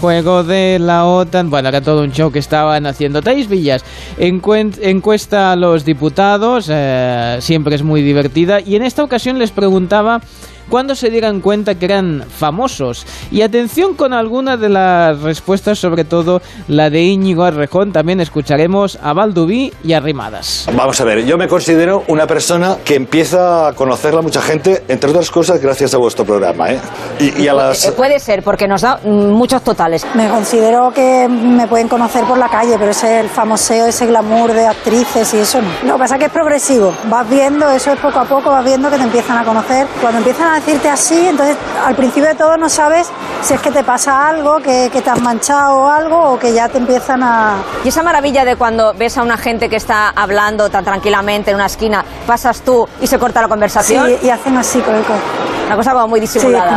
[0.00, 1.48] juego de la OTAN.
[1.48, 3.22] Bueno, era todo un show que estaban haciendo.
[3.22, 3.84] Thais Villas
[4.18, 8.60] encuesta a los diputados, eh, siempre es muy divertida.
[8.60, 10.20] Y en esta ocasión les preguntaba
[10.68, 13.06] cuándo se dieran cuenta que eran famosos.
[13.30, 17.92] Y atención con algunas de las respuestas, sobre todo la de Íñigo Arrejón.
[17.92, 20.68] También escucharemos a Balduví y a Rimadas.
[20.74, 25.10] Vamos a ver, yo me considero una persona que empieza a conocerla mucha gente, entre
[25.10, 26.80] otras cosas, gracias a vuestro programa, ¿eh?
[27.18, 27.88] Y, y a las...
[27.92, 30.06] Puede ser, porque nos da mm, muchos totales.
[30.14, 34.52] Me considero que me pueden conocer por la calle, pero ese el famoseo, ese glamour
[34.52, 35.68] de actrices y eso no.
[35.84, 36.92] Lo que pasa es que es progresivo.
[37.08, 39.86] Vas viendo, eso es poco a poco, vas viendo que te empiezan a conocer.
[40.00, 43.08] Cuando empiezan a decirte así, entonces al principio de todo no sabes
[43.42, 46.52] si es que te pasa algo, que, que te has manchado o algo, o que
[46.52, 47.62] ya te empiezan a...
[47.84, 51.56] Y esa maravilla de cuando ves a una gente que está hablando tan tranquilamente en
[51.56, 54.06] una esquina, pasas tú y se corta la conversación.
[54.06, 55.18] Sí, y hacen así con el codo.
[55.66, 56.68] Una cosa como muy disimulada.
[56.68, 56.76] Sí,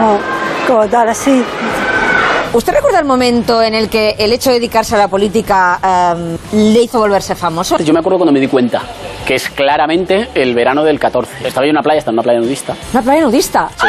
[0.67, 1.43] como, como tal, así.
[2.53, 5.79] ¿Usted recuerda el momento en el que el hecho de dedicarse a la política
[6.13, 6.37] em,
[6.73, 7.77] le hizo volverse famoso?
[7.77, 8.81] Yo me acuerdo cuando me di cuenta
[9.31, 11.47] que es claramente el verano del 14.
[11.47, 12.75] Estaba yo en una playa, estaba en una playa nudista.
[12.91, 13.69] ¿Una playa nudista?
[13.79, 13.87] ¡Ah!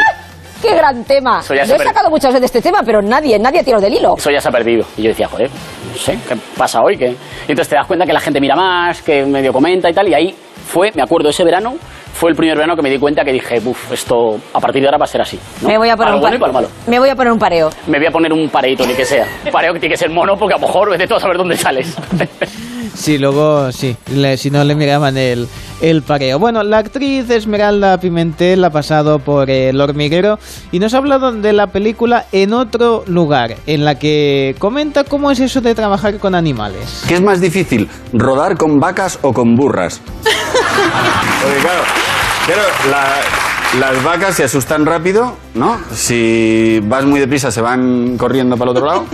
[0.61, 1.41] ¡Qué gran tema!
[1.41, 3.63] Eso ya Yo se he per- sacado muchas veces este tema, pero nadie, nadie ha
[3.65, 4.15] tirado del hilo.
[4.17, 4.85] Eso ya se ha perdido.
[4.95, 5.49] Y yo decía, joder,
[5.91, 6.95] no sé, ¿qué pasa hoy?
[6.95, 7.07] ¿Qué?
[7.09, 10.07] Y entonces te das cuenta que la gente mira más, que medio comenta y tal.
[10.07, 10.33] Y ahí
[10.65, 11.73] fue, me acuerdo, ese verano,
[12.13, 14.87] fue el primer verano que me di cuenta que dije, uff, esto a partir de
[14.87, 15.37] ahora va a ser así.
[15.61, 15.67] ¿no?
[15.67, 16.69] Me voy a poner para lo un bueno y pa- para lo malo.
[16.87, 17.69] Me voy a poner un pareo.
[17.87, 19.27] Me voy a poner un pareito, ni que sea.
[19.45, 21.35] Un pareo que tiene que ser mono, porque a lo mejor vete tú a saber
[21.35, 21.93] dónde sales.
[22.95, 25.47] Sí, luego sí, le- si no le miraban el,
[25.81, 26.37] el pareo.
[26.39, 30.37] Bueno, la actriz Esmeralda Pimentel ha pasado por El Hormiguero
[30.71, 35.31] y nos ha hablado de la película En otro lugar, en la que comenta cómo
[35.31, 37.03] es eso de trabajar con animales.
[37.07, 39.99] ¿Qué es más difícil, rodar con vacas o con burras?
[40.23, 41.81] Porque claro,
[42.45, 45.79] claro, la- las vacas se asustan rápido, ¿no?
[45.95, 49.05] Si vas muy deprisa se van corriendo para el otro lado.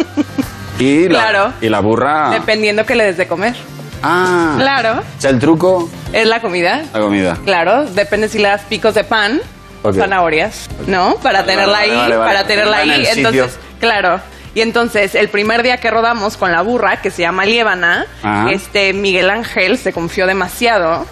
[0.80, 1.54] Y la, Claro.
[1.62, 2.30] y la burra...
[2.32, 3.56] Dependiendo que le des de comer.
[4.02, 4.56] Ah.
[4.58, 5.00] Claro.
[5.00, 6.84] O sea, el truco, Es la comida.
[6.94, 7.38] la comida.
[7.46, 7.86] Claro.
[7.86, 9.42] Depende si le das picos de pan,
[9.84, 9.96] Ok.
[9.96, 11.16] zanahorias, ¿no?
[11.18, 12.90] Para Vale, tenerla vale, ahí, vale, para tenerla ahí.
[12.92, 13.62] en Entonces, sitio.
[13.80, 14.22] claro.
[14.56, 18.50] Y entonces, el primer día que rodamos con la burra, que se llama Liébana, Ajá.
[18.52, 21.06] este Miguel Ángel se confió demasiado.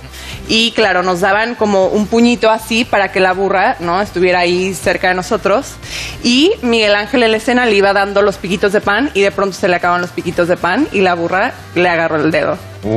[0.48, 4.74] Y claro, nos daban como un puñito así para que la burra no estuviera ahí
[4.74, 5.76] cerca de nosotros.
[6.24, 9.32] Y Miguel Ángel en la escena le iba dando los piquitos de pan y de
[9.32, 12.58] pronto se le acaban los piquitos de pan y la burra le agarró el dedo.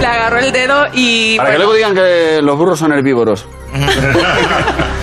[0.00, 1.36] Le agarró el dedo y...
[1.36, 3.46] Para que luego digan que los burros son herbívoros.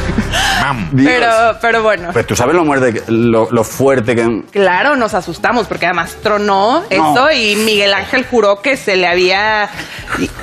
[0.91, 1.11] Dios.
[1.13, 2.09] pero, pero bueno.
[2.13, 4.43] Pues tú sabes lo, muerde que- lo, lo fuerte que...
[4.51, 6.85] Claro, nos asustamos porque además tronó No.
[6.89, 9.69] eso y Miguel Ángel juró que se le había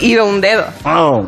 [0.01, 0.64] ido un dedo.
[0.85, 1.22] Oh.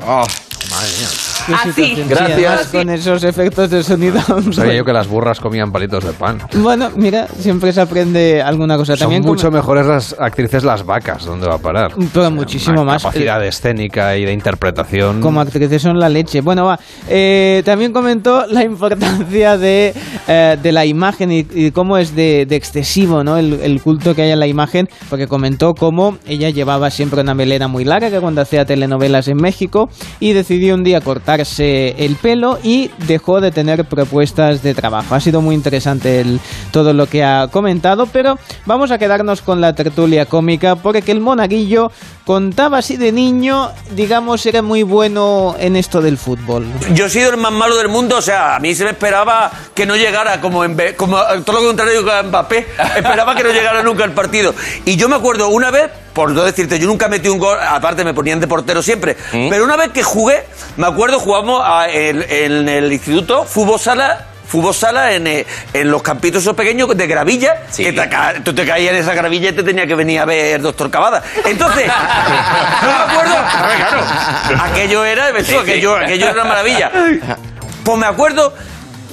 [0.70, 1.09] Madre mía.
[1.47, 1.94] Qué Así.
[2.09, 2.66] Gracias.
[2.68, 4.20] con esos efectos de sonido.
[4.53, 6.38] Sabía yo que las burras comían palitos de pan.
[6.57, 8.94] Bueno, mira, siempre se aprende alguna cosa.
[8.97, 11.92] Son También como- mucho mejores las actrices las vacas, ¿dónde va a parar?
[12.12, 13.03] Pero muchísimo Una más.
[13.03, 15.20] Capacidad escénica y de interpretación.
[15.20, 16.40] Como actrices son la leche.
[16.40, 16.78] Bueno, va.
[17.09, 19.94] eh, también comentó la importancia de,
[20.28, 23.36] eh, de la imagen y, y cómo es de, de excesivo ¿no?
[23.38, 27.34] el, el culto que hay en la imagen, porque comentó cómo ella llevaba siempre una
[27.34, 29.88] melena muy larga que cuando hacía telenovelas en México
[30.20, 31.01] y decidió un día
[31.37, 35.14] cortarse el pelo y dejó de tener propuestas de trabajo.
[35.14, 39.61] Ha sido muy interesante el, todo lo que ha comentado, pero vamos a quedarnos con
[39.61, 41.91] la tertulia cómica porque el monaguillo
[42.24, 46.66] contaba así de niño, digamos, era muy bueno en esto del fútbol.
[46.93, 49.51] Yo he sido el más malo del mundo, o sea, a mí se me esperaba
[49.74, 52.66] que no llegara como, en, como todo lo contrario que a Mbappé,
[52.97, 54.55] esperaba que no llegara nunca el partido.
[54.84, 58.03] Y yo me acuerdo una vez, por no decirte, yo nunca metí un gol, aparte
[58.03, 59.17] me ponían de portero siempre,
[59.51, 60.45] pero una vez que jugué,
[60.79, 65.45] me acuerdo, jugamos a- en, en el instituto, fútbol sala, fútbol sala en, eh,
[65.75, 68.09] en los campitos esos pequeños de gravilla, que te
[68.45, 71.23] tú te caías en esa gravilla y te tenía que venir a ver doctor Cavada.
[71.45, 71.87] Entonces,
[72.83, 73.35] no me acuerdo,
[74.64, 76.91] aquello era, ves tú, aquello, aquello era una maravilla.
[77.85, 78.55] Pues me acuerdo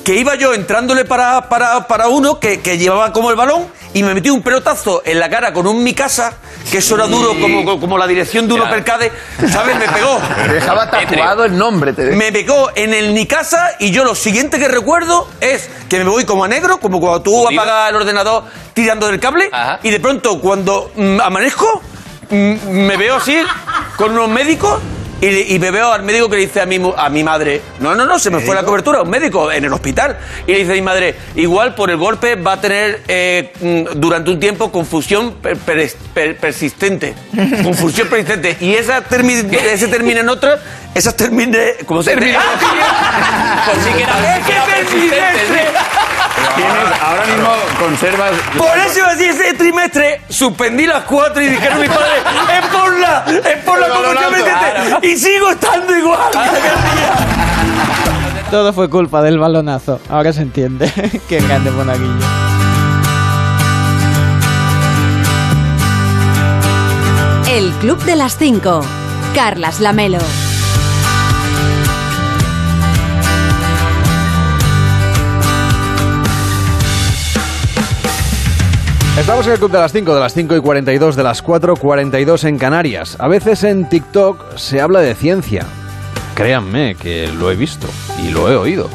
[0.04, 4.04] que iba yo entrándole para, para, para uno que, que llevaba como el balón y
[4.04, 6.34] me metí un pelotazo en la cara con un mi casa,
[6.72, 9.12] que eso era duro como, como la dirección de un Opercade,
[9.50, 9.78] ¿sabes?
[9.78, 10.20] Me pegó.
[10.48, 11.94] Te dejaba tatuado el nombre.
[11.94, 12.12] Te...
[12.16, 16.10] Me pegó en el mi casa y yo lo siguiente que recuerdo es que me
[16.10, 19.50] voy como a negro, como cuando tú apagas el ordenador tirando del cable
[19.84, 21.82] y de pronto cuando mm, amanezco
[22.30, 23.38] mm, me veo así
[23.96, 24.80] con unos médicos
[25.30, 28.06] y, me veo al médico que le dice a mi, a mi madre, no, no,
[28.06, 30.18] no, se me fue la cobertura, un médico en el hospital.
[30.48, 34.00] Y le dice a mi madre, igual por el golpe va a tener eh, mm,
[34.00, 37.14] durante un tiempo confusión per- per- per- persistente.
[37.64, 38.58] confusión persistente.
[38.60, 40.60] Y esa termi- ese termina en otra,
[40.94, 41.58] esas termina...
[41.86, 42.40] ¿Cómo se Termina
[43.66, 45.72] Pues sí que era- Es que persistente.
[46.56, 47.50] Tienes, ahora mismo
[47.80, 48.32] conservas...
[48.58, 52.22] Por eso así ese trimestre suspendí las cuatro y dijeron mis padres,
[52.60, 55.08] es por la, es por la persistente.
[55.14, 56.32] Y sigo estando igual.
[58.52, 60.00] Todo fue culpa del balonazo.
[60.10, 60.92] Ahora se entiende.
[61.30, 62.10] Qué grande monaguillo.
[67.48, 68.82] El Club de las Cinco.
[69.36, 70.18] Carlas Lamelo.
[79.18, 81.76] Estamos en el Club de las 5, de las 5 y 42, de las 4,
[81.76, 83.16] 42 en Canarias.
[83.20, 85.68] A veces en TikTok se habla de ciencia.
[86.34, 87.88] Créanme que lo he visto
[88.20, 88.90] y lo he oído.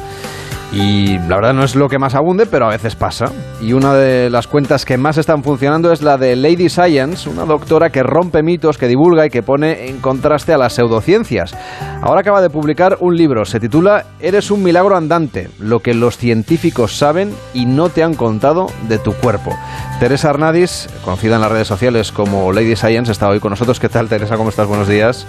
[0.73, 3.33] Y la verdad no es lo que más abunde, pero a veces pasa.
[3.63, 7.45] Y una de las cuentas que más están funcionando es la de Lady Science, una
[7.45, 11.57] doctora que rompe mitos, que divulga y que pone en contraste a las pseudociencias.
[12.01, 16.17] Ahora acaba de publicar un libro, se titula Eres un milagro andante, lo que los
[16.17, 19.57] científicos saben y no te han contado de tu cuerpo.
[19.99, 23.81] Teresa Arnadis, conocida en las redes sociales como Lady Science, está hoy con nosotros.
[23.81, 24.37] ¿Qué tal, Teresa?
[24.37, 24.69] ¿Cómo estás?
[24.69, 25.27] Buenos días.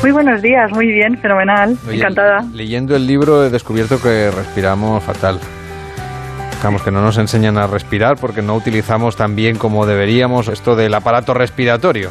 [0.00, 2.44] Muy buenos días, muy bien, fenomenal, Oye, encantada.
[2.52, 5.40] Leyendo el libro he descubierto que respiramos fatal.
[6.56, 10.76] Digamos que no nos enseñan a respirar porque no utilizamos tan bien como deberíamos esto
[10.76, 12.10] del aparato respiratorio.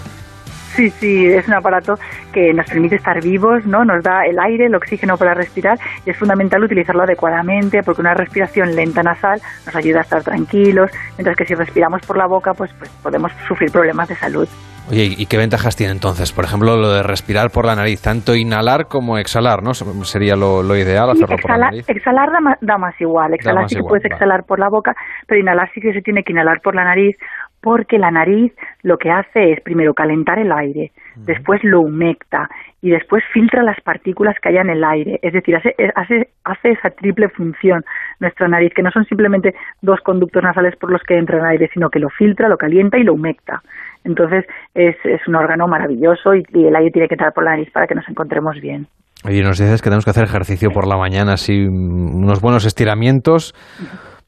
[0.76, 1.96] Sí, sí, es un aparato
[2.34, 3.86] que nos permite estar vivos, ¿no?
[3.86, 8.14] Nos da el aire, el oxígeno para respirar y es fundamental utilizarlo adecuadamente porque una
[8.14, 12.54] respiración lenta nasal nos ayuda a estar tranquilos, mientras que si respiramos por la boca,
[12.54, 14.48] pues, pues podemos sufrir problemas de salud.
[14.88, 16.32] Oye, ¿y qué ventajas tiene entonces?
[16.32, 19.74] Por ejemplo, lo de respirar por la nariz, tanto inhalar como exhalar, ¿no?
[19.74, 21.90] Sería lo, lo ideal hacerlo por la exhalar, nariz.
[21.90, 24.14] exhalar da, ma- da más igual, exhalar más sí que puedes vale.
[24.14, 24.94] exhalar por la boca,
[25.26, 27.18] pero inhalar sí que se tiene que inhalar por la nariz
[27.66, 28.54] porque la nariz
[28.84, 32.48] lo que hace es primero calentar el aire, después lo humecta
[32.80, 35.18] y después filtra las partículas que haya en el aire.
[35.24, 37.84] Es decir, hace, hace, hace esa triple función
[38.20, 41.68] nuestra nariz, que no son simplemente dos conductos nasales por los que entra el aire,
[41.74, 43.64] sino que lo filtra, lo calienta y lo humecta.
[44.04, 44.46] Entonces
[44.76, 47.72] es, es un órgano maravilloso y, y el aire tiene que entrar por la nariz
[47.72, 48.86] para que nos encontremos bien.
[49.26, 52.64] Oye, nos dices que tenemos que hacer ejercicio por la mañana, así mm, unos buenos
[52.68, 53.56] estiramientos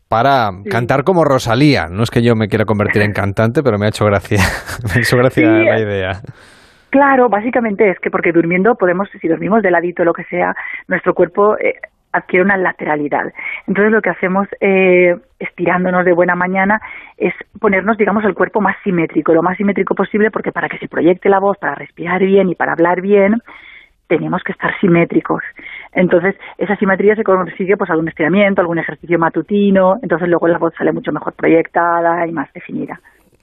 [0.09, 1.87] para cantar como Rosalía.
[1.89, 4.37] No es que yo me quiera convertir en cantante, pero me ha hecho gracia,
[4.87, 5.65] me ha hecho gracia Sí.
[5.65, 6.11] la idea.
[6.89, 10.53] Claro, básicamente es que porque durmiendo podemos, si dormimos de ladito o lo que sea,
[10.87, 11.73] nuestro cuerpo eh,
[12.13, 13.25] adquiere una lateralidad.
[13.67, 16.79] Entonces lo que hacemos eh, estirándonos de buena mañana
[17.17, 20.87] es ponernos, digamos, el cuerpo más simétrico, lo más simétrico posible, porque para que se
[20.87, 23.33] proyecte la voz, para respirar bien y para hablar bien,
[24.07, 25.43] tenemos que estar simétricos.
[25.93, 30.73] Entonces, esa simetría se consigue pues algún estiramiento, algún ejercicio matutino, entonces luego la voz
[30.77, 32.99] sale mucho mejor proyectada y más definida.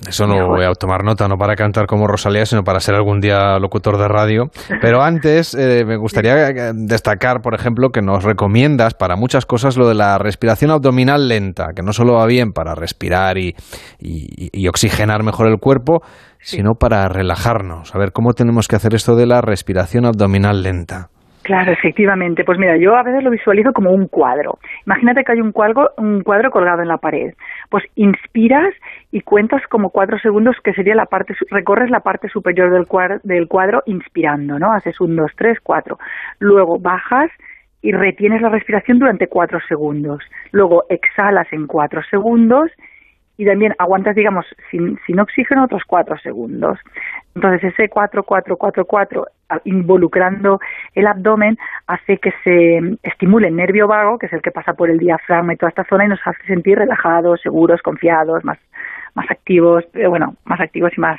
[0.07, 3.21] Eso no voy a tomar nota, no para cantar como Rosalía, sino para ser algún
[3.21, 4.51] día locutor de radio.
[4.83, 9.77] Pero antes eh, me gustaría eh, destacar, por ejemplo, que nos recomiendas para muchas cosas
[9.77, 13.55] lo de la respiración abdominal lenta, que no solo va bien para respirar y,
[14.01, 16.03] y- y oxigenar mejor el cuerpo,
[16.41, 17.95] sino para relajarnos.
[17.95, 21.09] A ver, ¿cómo tenemos que hacer esto de la respiración abdominal lenta?
[21.45, 22.43] Claro, efectivamente.
[22.43, 24.59] Pues mira, yo a veces lo visualizo como un cuadro.
[24.87, 27.35] Imagínate que hay un cuadro, un cuadro colgado en la pared.
[27.69, 28.73] Pues inspiras
[29.13, 33.21] y cuentas como cuatro segundos que sería la parte, recorres la parte superior del cuadro,
[33.25, 34.73] del cuadro inspirando, ¿no?
[34.73, 35.99] Haces un, dos, tres, cuatro.
[36.39, 37.31] Luego bajas
[37.83, 40.25] y retienes la respiración durante cuatro segundos.
[40.51, 42.71] Luego exhalas en cuatro segundos
[43.37, 46.79] y también aguantas, digamos, sin, sin oxígeno otros cuatro segundos.
[47.35, 50.61] Entonces ese 4, 4, 4, 4, a- involucrando
[50.95, 51.59] el abdomen,
[51.89, 55.53] hace que se estimule el nervio vago, que es el que pasa por el diafragma
[55.55, 58.59] y toda esta zona, y nos hace sentir relajados, seguros, confiados, más,
[59.15, 61.19] más activos, eh, bueno, más activos y más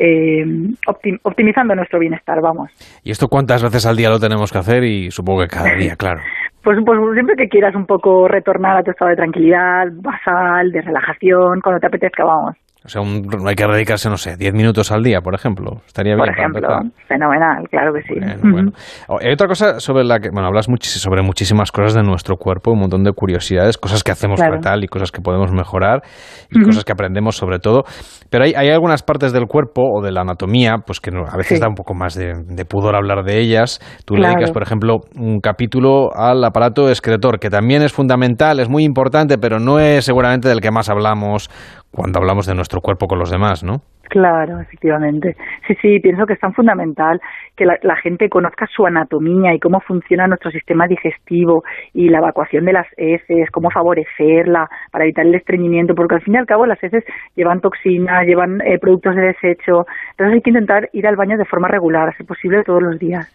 [0.00, 0.44] eh,
[0.86, 2.70] optim- optimizando nuestro bienestar, vamos.
[3.02, 4.84] ¿Y esto cuántas veces al día lo tenemos que hacer?
[4.84, 6.20] Y supongo que cada día, claro.
[6.62, 10.82] Pues, pues siempre que quieras un poco retornar a tu estado de tranquilidad, basal, de
[10.82, 12.56] relajación, cuando te apetezca, vamos.
[12.84, 15.82] O sea, un- hay que dedicarse, no sé, 10 minutos al día, por ejemplo.
[15.86, 16.68] Estaría bien Por ejemplo,
[17.08, 18.14] fenomenal, claro que sí.
[18.42, 18.70] Bueno.
[19.08, 22.36] Oh, Hay otra cosa sobre la que, bueno, hablas muchis- sobre muchísimas cosas de nuestro
[22.36, 24.56] cuerpo, un montón de curiosidades, cosas que hacemos Claro.
[24.56, 26.02] fatal y cosas que podemos mejorar
[26.50, 27.82] y cosas que aprendemos sobre todo.
[28.30, 31.58] Pero hay, hay algunas partes del cuerpo o de la anatomía, pues que a veces
[31.58, 31.60] Sí.
[31.62, 33.80] da un poco más de, de pudor hablar de ellas.
[34.06, 34.34] Tú le Claro.
[34.34, 39.36] dedicas, por ejemplo, un capítulo al aparato excretor, que también es fundamental, es muy importante,
[39.36, 41.50] pero no es seguramente del que más hablamos
[41.90, 43.80] cuando hablamos de nuestro cuerpo con los demás, ¿no?
[44.10, 45.36] Claro, efectivamente.
[45.66, 47.20] Sí, sí, pienso que es tan fundamental
[47.56, 51.62] que la, la gente conozca su anatomía y cómo funciona nuestro sistema digestivo
[51.92, 56.34] y la evacuación de las heces, cómo favorecerla para evitar el estreñimiento, porque al fin
[56.34, 57.04] y al cabo las heces
[57.36, 59.84] llevan toxinas, llevan eh, productos de desecho.
[60.12, 63.28] Entonces hay que intentar ir al baño de forma regular, ser posible todos los días.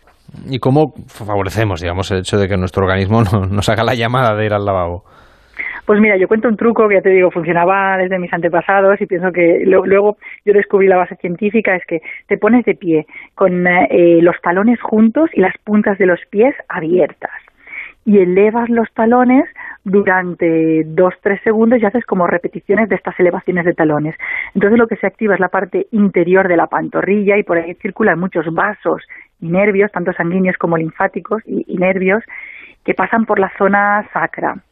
[0.49, 4.35] ¿Y cómo favorecemos, digamos, el hecho de que nuestro organismo no- nos haga la llamada
[4.35, 5.03] de ir al lavabo?
[5.85, 9.05] Pues mira, yo cuento un truco que ya te digo, funcionaba desde mis antepasados y
[9.05, 10.15] pienso que luego
[10.45, 13.05] yo descubrí la base científica, es que te pones de pie
[13.35, 17.31] con eh, los talones juntos y las puntas de los pies abiertas
[18.05, 19.43] y elevas los talones
[19.83, 24.15] durante dos, tres segundos y haces como repeticiones de estas elevaciones de talones.
[24.55, 27.73] Entonces lo que se activa es la parte interior de la pantorrilla y por ahí
[27.75, 29.03] circulan muchos vasos
[29.41, 32.23] y nervios, tanto sanguíneos como linfáticos y nervios,
[32.85, 34.63] que pasan por la zona sacra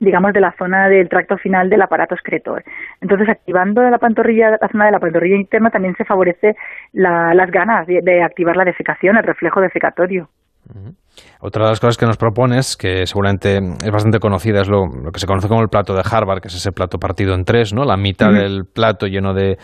[0.00, 2.64] digamos, de la zona del tracto final del aparato excretor.
[3.00, 6.56] Entonces, activando la pantorrilla, la zona de la pantorrilla interna, también se favorece
[6.92, 10.28] la- las ganas de, de activar la defecación, el reflejo defecatorio.
[11.46, 15.12] Otra de las cosas que nos propones, que seguramente es bastante conocida, es lo, lo,
[15.12, 17.74] que se conoce como el plato de Harvard, que es ese plato partido en tres,
[17.74, 17.84] ¿no?
[17.84, 19.58] La mitad del plato lleno de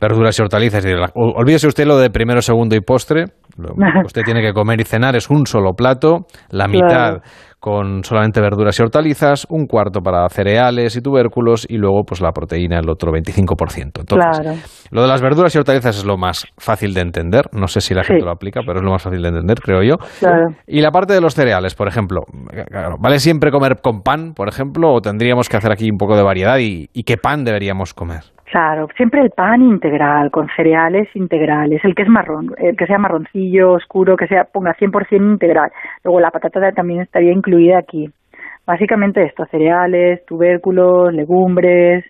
[0.00, 0.84] verduras y hortalizas.
[1.14, 3.26] Olvídese usted lo de primero, segundo y postre.
[3.56, 3.74] Lo que
[4.06, 6.72] usted tiene que comer y cenar es un solo plato, la Claro.
[6.72, 7.22] mitad
[7.60, 12.32] con solamente verduras y hortalizas, un cuarto para cereales y tubérculos y luego pues la
[12.32, 14.00] proteína el otro 25%.
[14.00, 14.58] Entonces, claro.
[14.90, 17.44] lo de las verduras y hortalizas es lo más fácil de entender.
[17.52, 18.24] No sé si la gente Sí.
[18.26, 19.94] lo aplica, pero es lo más fácil de entender, creo yo.
[20.18, 20.48] Claro.
[20.66, 22.22] Y la parte de los cereales, por ejemplo.
[22.68, 24.92] claro, ¿Vale siempre comer con pan, por ejemplo?
[24.92, 26.58] ¿O tendríamos que hacer aquí un poco de variedad?
[26.58, 28.22] ¿Y, y qué pan deberíamos comer?
[28.52, 32.98] Claro, siempre el pan integral, con cereales integrales, el que es marrón, el que sea
[32.98, 35.70] marroncillo, oscuro, que sea ponga 100% integral.
[36.04, 38.10] Luego la patata también estaría incluida aquí.
[38.66, 42.04] Básicamente esto, cereales, tubérculos, legumbres,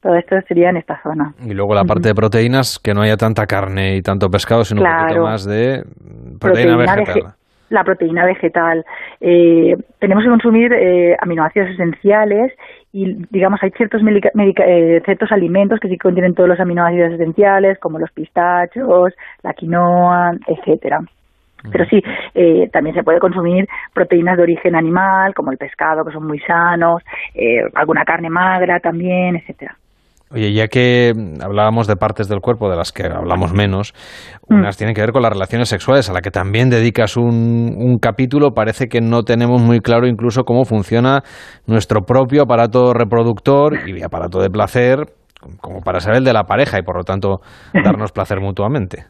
[0.00, 1.34] todo esto sería en esta zona.
[1.44, 4.80] Y luego la parte de proteínas, que no haya tanta carne y tanto pescado, sino
[4.80, 5.82] un poquito más de
[6.40, 7.34] proteína, vegetal.
[7.68, 8.84] La proteína vegetal.
[9.20, 12.52] Eh, tenemos que consumir eh, aminoácidos esenciales
[12.92, 17.98] y, digamos, hay ciertos, eh, ciertos alimentos que sí contienen todos los aminoácidos esenciales, como
[17.98, 19.12] los pistachos,
[19.42, 21.00] la quinoa, etcétera.
[21.70, 22.02] Pero sí,
[22.34, 26.38] eh, también se puede consumir proteínas de origen animal, como el pescado, que son muy
[26.40, 27.02] sanos,
[27.34, 29.76] eh, alguna carne magra también, etcétera.
[30.30, 33.94] Oye, ya que mm, hablábamos de partes del cuerpo de las que hablamos menos,
[34.48, 37.98] unas tienen que ver con las relaciones sexuales, a la que también dedicas un, un
[37.98, 38.52] capítulo.
[38.52, 41.22] Parece que no tenemos muy claro incluso cómo funciona
[41.66, 45.14] nuestro propio aparato reproductor y aparato de placer,
[45.60, 47.40] como para ser el de la pareja y por lo tanto
[47.72, 49.06] darnos placer mutuamente.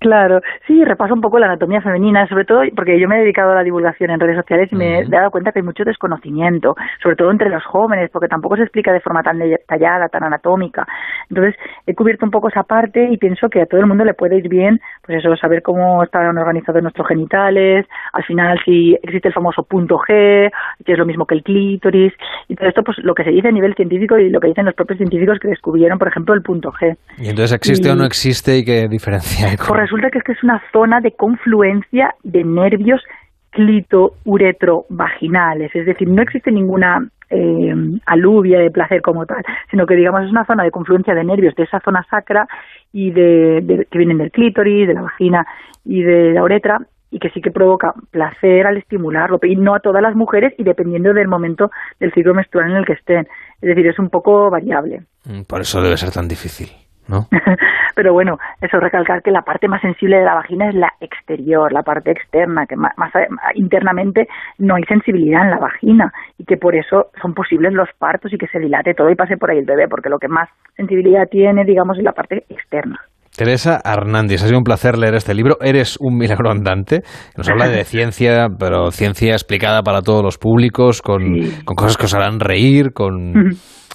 [0.00, 3.50] Claro, sí, repaso un poco la anatomía femenina, sobre todo porque yo me he dedicado
[3.50, 6.76] a la divulgación en redes sociales y me he dado cuenta que hay mucho desconocimiento,
[7.02, 10.86] sobre todo entre los jóvenes, porque tampoco se explica de forma tan detallada, tan anatómica.
[11.28, 14.14] Entonces, he cubierto un poco esa parte y pienso que a todo el mundo le
[14.14, 19.28] puede ir bien, pues eso, saber cómo están organizados nuestros genitales, al final si existe
[19.28, 20.50] el famoso punto G,
[20.84, 22.12] que es lo mismo que el clítoris,
[22.48, 24.64] y todo esto, pues lo que se dice a nivel científico y lo que dicen
[24.64, 26.96] los propios científicos que descubrieron, por ejemplo, el punto G.
[27.18, 29.56] Y entonces, ¿existe Y- o no existe y qué diferencia hay?
[29.56, 33.02] con- resulta que es que es una zona de confluencia de nervios
[33.50, 37.74] clito-uretro-vaginales, es decir, no existe ninguna eh,
[38.06, 41.54] aluvia de placer como tal, sino que digamos es una zona de confluencia de nervios
[41.54, 42.46] de esa zona sacra
[42.92, 45.46] y de, de- que vienen del clítoris, de la vagina
[45.84, 46.78] y de la uretra
[47.10, 50.62] y que sí que provoca placer al estimularlo, y no a todas las mujeres y
[50.62, 51.70] dependiendo del momento
[52.00, 53.26] del ciclo menstrual en el que estén.
[53.62, 55.00] Es decir, es un poco variable.
[55.24, 56.68] Mm, Por eso debe ser tan difícil,
[57.08, 57.26] ¿no?
[57.94, 61.72] Pero bueno, eso recalcar que la parte más sensible de la vagina es la exterior,
[61.72, 64.28] la parte externa, que más, a- internamente
[64.58, 68.38] no hay sensibilidad en la vagina y que por eso son posibles los partos y
[68.38, 71.26] que se dilate todo y pase por ahí el bebé, porque lo que más sensibilidad
[71.28, 72.98] tiene, digamos, es la parte externa.
[73.36, 75.58] Teresa Hernández, ha sido un placer leer este libro.
[75.60, 77.02] Eres un milagro andante.
[77.36, 81.20] Nos habla de ciencia, pero ciencia explicada para todos los públicos, con,
[81.64, 83.34] con cosas que os harán reír, con,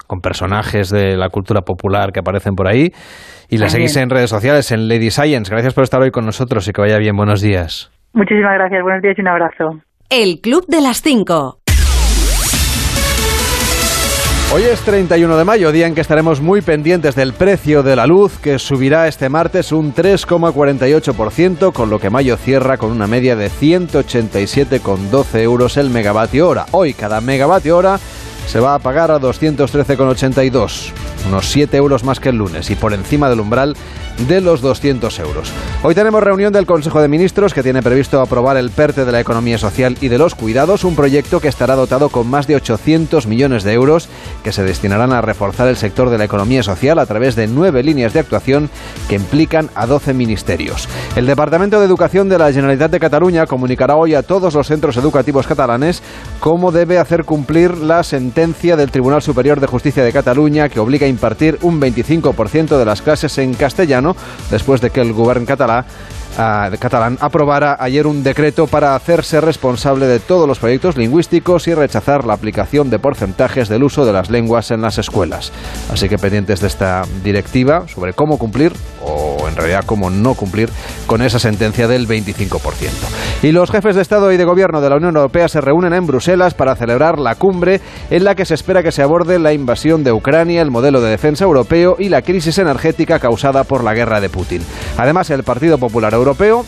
[0.06, 2.92] con personajes de la cultura popular que aparecen por ahí.
[3.48, 5.50] Y la seguís en redes sociales, en Lady Science.
[5.50, 7.16] Gracias por estar hoy con nosotros y que vaya bien.
[7.16, 7.90] Buenos días.
[8.12, 9.80] Muchísimas gracias, buenos días y un abrazo.
[10.08, 11.58] El Club de las 5.
[14.54, 18.06] Hoy es 31 de mayo, día en que estaremos muy pendientes del precio de la
[18.06, 23.34] luz, que subirá este martes un 3,48%, con lo que mayo cierra con una media
[23.34, 26.66] de 187,12 euros el megavatio hora.
[26.70, 27.98] Hoy cada megavatio hora
[28.46, 30.92] se va a pagar a 213,82,
[31.28, 33.76] unos 7 euros más que el lunes y por encima del umbral
[34.28, 35.50] de los 200 euros.
[35.82, 39.20] Hoy tenemos reunión del Consejo de Ministros que tiene previsto aprobar el PERTE de la
[39.20, 43.26] economía social y de los cuidados, un proyecto que estará dotado con más de 800
[43.26, 44.08] millones de euros
[44.44, 47.82] que se destinarán a reforzar el sector de la economía social a través de nueve
[47.82, 48.70] líneas de actuación
[49.08, 50.88] que implican a 12 ministerios.
[51.16, 54.96] El Departamento de Educación de la Generalitat de Cataluña comunicará hoy a todos los centros
[54.96, 56.02] educativos catalanes
[56.38, 61.06] cómo debe hacer cumplir la sentencia del Tribunal Superior de Justicia de Cataluña que obliga
[61.06, 64.16] a impartir un 25% de las clases en castellano
[64.50, 65.46] después de que el gobierno
[66.36, 71.74] ah, catalán aprobara ayer un decreto para hacerse responsable de todos los proyectos lingüísticos y
[71.74, 75.52] rechazar la aplicación de porcentajes del uso de las lenguas en las escuelas.
[75.92, 80.70] Así que pendientes de esta directiva sobre cómo cumplir o en realidad cómo no cumplir
[81.06, 82.50] con esa sentencia del 25%.
[83.44, 86.06] Y los jefes de Estado y de Gobierno de la Unión Europea se reúnen en
[86.06, 90.02] Bruselas para celebrar la cumbre en la que se espera que se aborde la invasión
[90.02, 94.22] de Ucrania, el modelo de defensa europeo y la crisis energética causada por la guerra
[94.22, 94.62] de Putin.
[94.96, 96.64] Además, el Partido Popular Europeo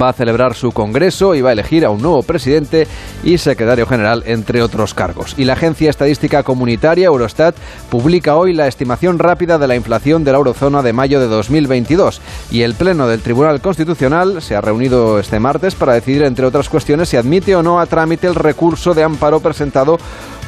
[0.00, 2.86] va a celebrar su congreso y va a elegir a un nuevo presidente
[3.22, 5.34] y secretario general, entre otros cargos.
[5.36, 7.54] Y la Agencia Estadística Comunitaria, Eurostat,
[7.88, 12.20] publica hoy la estimación rápida de la inflación de la eurozona de mayo de 2022.
[12.50, 16.68] Y el Pleno del Tribunal Constitucional se ha reunido este martes para decidir, entre otras
[16.68, 19.98] cuestiones, si admite o no a trámite el recurso de amparo presentado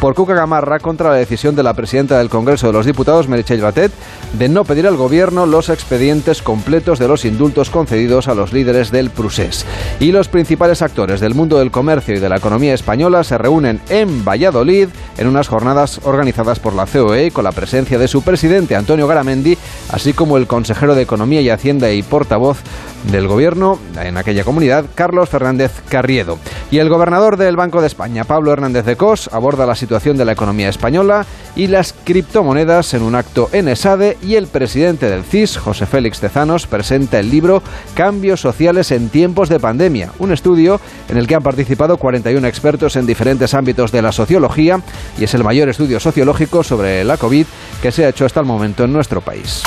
[0.02, 3.60] por Cuca Gamarra contra la decisión de la presidenta del Congreso de los Diputados, Meritxell
[3.60, 3.92] Batet,
[4.32, 8.90] de no pedir al Gobierno los expedientes completos de los indultos concedidos a los líderes
[8.90, 9.64] del Prusés.
[10.00, 13.80] Y los principales actores del mundo del comercio y de la economía española se reúnen
[13.90, 14.88] en Valladolid
[15.18, 19.56] en unas jornadas organizadas por la COE con la presencia de su presidente, Antonio Garamendi,
[19.90, 22.58] así como el consejero de Economía y Hacienda y portavoz
[23.10, 26.38] del Gobierno en aquella comunidad, Carlos Fernández Carriedo.
[26.70, 30.24] Y el gobernador del Banco de España, Pablo Hernández de Cos, aborda la situación de
[30.24, 35.24] la economía española y las criptomonedas en un acto en ESADE y el presidente del
[35.24, 37.62] CIS, José Félix Tezanos, presenta el libro
[37.94, 42.96] Cambios sociales en tiempos de pandemia, un estudio en el que han participado 41 expertos
[42.96, 44.80] en diferentes ámbitos de la sociología
[45.18, 47.46] y es el mayor estudio sociológico sobre la COVID
[47.82, 49.62] que se ha hecho hasta el momento en nuestro país.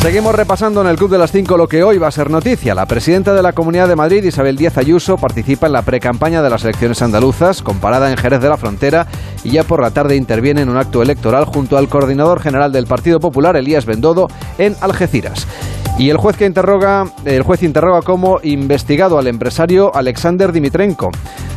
[0.00, 2.74] Seguimos repasando en el Club de las 5 lo que hoy va a ser noticia.
[2.74, 6.50] La presidenta de la Comunidad de Madrid, Isabel Díaz Ayuso, participa en la precampaña de
[6.50, 9.08] las elecciones andaluzas, comparada en Jerez de la Frontera,
[9.42, 12.86] y ya por la tarde interviene en un acto electoral junto al coordinador general del
[12.86, 14.28] Partido Popular, Elías Bendodo,
[14.58, 15.46] en Algeciras.
[15.98, 21.10] Y el juez que interroga, el juez interroga como investigado al empresario Alexander Dimitrenko,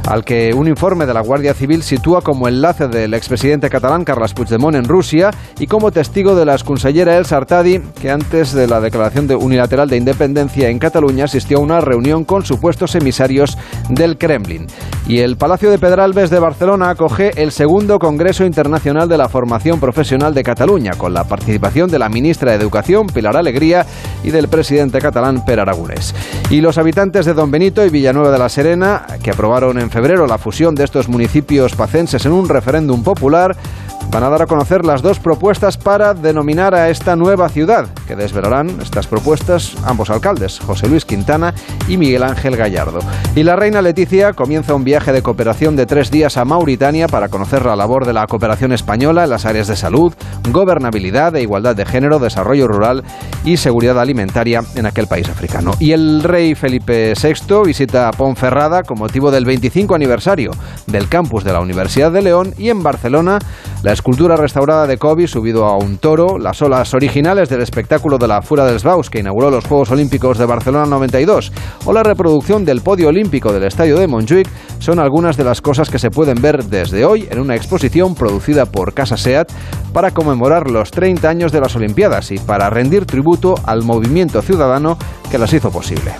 [0.07, 4.33] al que un informe de la Guardia Civil sitúa como enlace del expresidente catalán Carles
[4.33, 5.29] Puigdemont en Rusia
[5.59, 9.89] y como testigo de la exconsellera El Sartadi, que antes de la declaración de unilateral
[9.89, 13.57] de independencia en Cataluña asistió a una reunión con supuestos emisarios
[13.89, 14.67] del Kremlin.
[15.07, 19.80] Y el Palacio de Pedralbes de Barcelona acoge el segundo Congreso Internacional de la Formación
[19.80, 23.88] Profesional de Cataluña, con la participación de la ministra de Educación, Pilar Alegría,
[24.23, 26.13] y del presidente catalán Per Aragonés.
[26.51, 30.27] Y los habitantes de Don Benito y Villanueva de la Serena, que aprobaron en febrero
[30.27, 33.57] la fusión de estos municipios pacenses en un referéndum popular,
[34.12, 38.16] van a dar a conocer las dos propuestas para denominar a esta nueva ciudad, que
[38.16, 41.53] desvelarán estas propuestas ambos alcaldes, José Luis Quintana
[41.88, 42.99] y Miguel Ángel Gallardo.
[43.36, 47.30] Y la reina Leticia comienza un viaje de cooperación de tres días a Mauritania para
[47.30, 50.14] conocer la labor de la cooperación española en las áreas de salud,
[50.51, 53.03] gobernabilidad e igualdad de género, desarrollo rural
[53.45, 55.74] y seguridad alimentaria en aquel país africano.
[55.80, 60.51] Y el rey Felipe VI visita Ponferrada con motivo del 25 aniversario
[60.88, 63.39] del campus de la Universidad de León y en Barcelona
[63.84, 68.30] la escultura restaurada de Kobe subido a un toro, las olas originales del espectáculo de
[68.30, 71.52] la Fura dels Baus que inauguró los Juegos Olímpicos de Barcelona 92
[71.84, 74.47] o la reproducción del podio olímpico del estadio de Montjuic
[74.80, 78.66] son algunas de las cosas que se pueden ver desde hoy en una exposición producida
[78.68, 79.52] por Casa Seat
[79.91, 84.97] para conmemorar los 30 años de las Olimpiadas y para rendir tributo al movimiento ciudadano
[85.30, 86.14] que las hizo posible.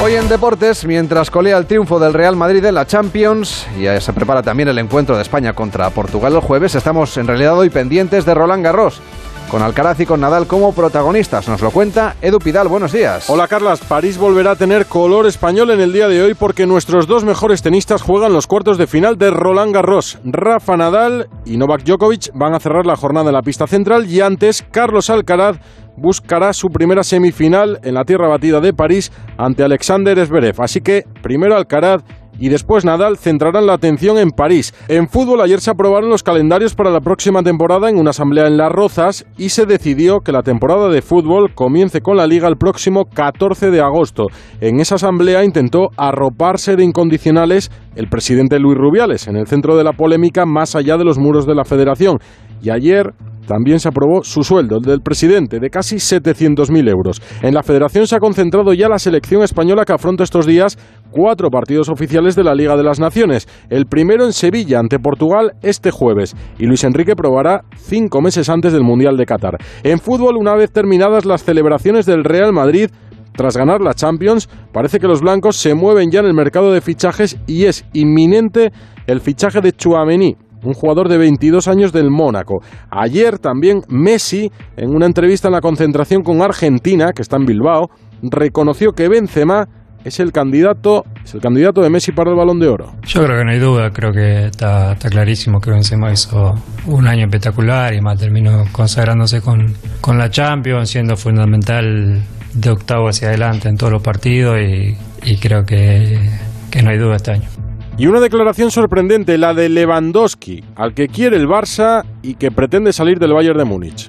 [0.00, 4.12] Hoy en Deportes, mientras colea el triunfo del Real Madrid en la Champions y se
[4.12, 8.24] prepara también el encuentro de España contra Portugal el jueves, estamos en realidad hoy pendientes
[8.24, 9.02] de Roland Garros.
[9.50, 11.48] Con Alcaraz y con Nadal como protagonistas.
[11.48, 12.68] Nos lo cuenta Edu Pidal.
[12.68, 13.30] Buenos días.
[13.30, 13.80] Hola Carlas.
[13.80, 17.62] París volverá a tener color español en el día de hoy porque nuestros dos mejores
[17.62, 20.18] tenistas juegan los cuartos de final de Roland Garros.
[20.22, 24.20] Rafa Nadal y Novak Djokovic van a cerrar la jornada en la pista central y
[24.20, 25.58] antes Carlos Alcaraz
[25.96, 30.60] buscará su primera semifinal en la tierra batida de París ante Alexander Zverev.
[30.60, 32.02] Así que primero Alcaraz
[32.38, 34.74] y después Nadal centrarán la atención en París.
[34.88, 38.56] En fútbol ayer se aprobaron los calendarios para la próxima temporada en una asamblea en
[38.56, 42.56] Las Rozas y se decidió que la temporada de fútbol comience con la liga el
[42.56, 44.26] próximo 14 de agosto.
[44.60, 49.84] En esa asamblea intentó arroparse de incondicionales el presidente Luis Rubiales en el centro de
[49.84, 52.18] la polémica más allá de los muros de la federación.
[52.62, 53.12] Y ayer
[53.48, 57.22] también se aprobó su sueldo, el del presidente, de casi 700.000 euros.
[57.42, 60.78] En la federación se ha concentrado ya la selección española que afronta estos días
[61.10, 63.48] cuatro partidos oficiales de la Liga de las Naciones.
[63.70, 68.74] El primero en Sevilla ante Portugal este jueves y Luis Enrique probará cinco meses antes
[68.74, 69.56] del Mundial de Qatar.
[69.82, 72.90] En fútbol, una vez terminadas las celebraciones del Real Madrid,
[73.32, 76.82] tras ganar la Champions, parece que los blancos se mueven ya en el mercado de
[76.82, 78.72] fichajes y es inminente
[79.06, 82.62] el fichaje de Chuamení, un jugador de 22 años del Mónaco.
[82.90, 87.88] Ayer también Messi, en una entrevista en la concentración con Argentina, que está en Bilbao,
[88.22, 89.66] reconoció que Benzema
[90.04, 92.92] es el candidato, es el candidato de Messi para el Balón de Oro.
[93.06, 96.54] Yo creo que no hay duda, creo que está, está clarísimo que Benzema hizo
[96.86, 102.22] un año espectacular y más terminó consagrándose con, con la Champions, siendo fundamental
[102.54, 106.30] de octavo hacia adelante en todos los partidos y, y creo que,
[106.70, 107.57] que no hay duda este año.
[107.98, 112.92] Y una declaración sorprendente, la de Lewandowski, al que quiere el Barça y que pretende
[112.92, 114.08] salir del Bayern de Múnich.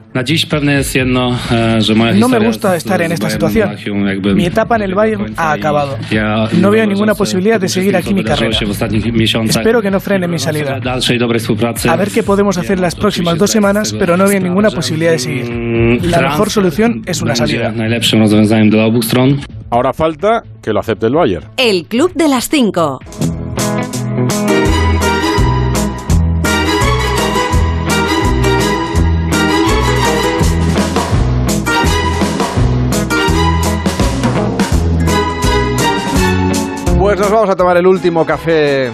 [2.19, 3.75] No me gusta estar en esta situación.
[4.35, 5.97] Mi etapa en el Bayern ha acabado.
[6.59, 8.55] No veo ninguna posibilidad de seguir aquí mi carrera.
[9.45, 10.79] Espero que no frene mi salida.
[11.87, 15.19] A ver qué podemos hacer las próximas dos semanas, pero no veo ninguna posibilidad de
[15.19, 16.05] seguir.
[16.05, 17.73] La mejor solución es una salida.
[19.71, 21.47] Ahora falta que lo acepte el Bayern.
[21.57, 22.99] El Club de las 5.
[36.99, 38.91] Pues nos vamos a tomar el último café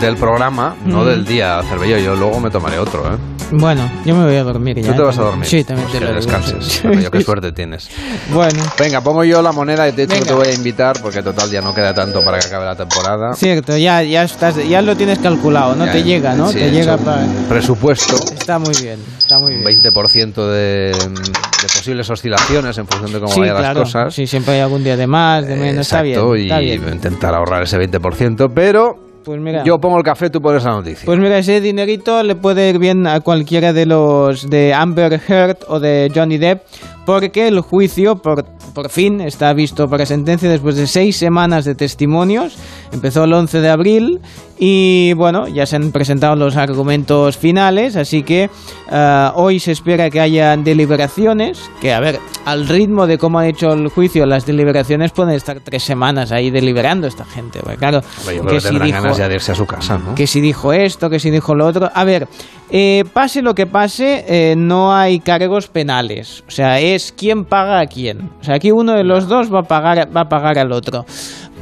[0.00, 1.98] del programa, no del día, Cervello.
[1.98, 3.31] Yo luego me tomaré otro, ¿eh?
[3.52, 4.90] Bueno, yo me voy a dormir ya.
[4.92, 5.46] ¿Tú te vas a dormir?
[5.46, 6.80] Sí, también Pues te que lo descanses.
[6.80, 7.88] Cervello, qué suerte tienes.
[8.32, 8.62] Bueno.
[8.78, 10.26] Venga, pongo yo la moneda y de hecho Venga.
[10.26, 13.34] te voy a invitar porque total ya no queda tanto para que acabe la temporada.
[13.34, 15.86] Cierto, ya, ya, estás, ya lo tienes calculado, ¿no?
[15.86, 16.48] Ya, te llega, ¿no?
[16.48, 17.26] sí, te llega para...
[17.48, 18.14] Presupuesto.
[18.32, 19.82] Está muy bien, está muy Un bien.
[19.82, 23.80] 20% de, de posibles oscilaciones en función de cómo sí, vayan claro.
[23.80, 24.14] las cosas.
[24.14, 26.18] Sí, siempre hay algún día de más, de menos, está bien.
[26.18, 26.88] Exacto, está y bien.
[26.94, 29.64] intentar ahorrar ese 20%, pero Pues mira.
[29.64, 31.04] yo pongo el café, tú pones la noticia.
[31.06, 35.58] Pues mira, ese dinerito le puede ir bien a cualquiera de los de Amber Heard
[35.68, 36.62] o de Johnny Depp,
[37.04, 38.44] porque el juicio por,
[38.74, 42.56] por fin está visto para sentencia después de seis semanas de testimonios.
[42.92, 44.20] Empezó el 11 de abril
[44.58, 48.48] y bueno, ya se han presentado los argumentos finales, así que
[48.90, 53.46] ah, hoy se espera que haya deliberaciones, que a ver, al ritmo de cómo han
[53.46, 58.02] hecho el juicio, las deliberaciones pueden estar tres semanas ahí deliberando esta gente, porque claro,
[58.24, 60.14] creo que, si dijo- ganas de irse a su casa, ¿no?
[60.14, 61.90] que si dijo esto, que si dijo lo otro.
[61.92, 62.28] A ver,
[62.70, 66.44] eh, pase lo que pase, eh, no hay cargos penales.
[66.46, 68.30] O sea, es quién paga a quién.
[68.40, 71.04] O sea, aquí uno de los dos va a pagar, va a pagar al otro.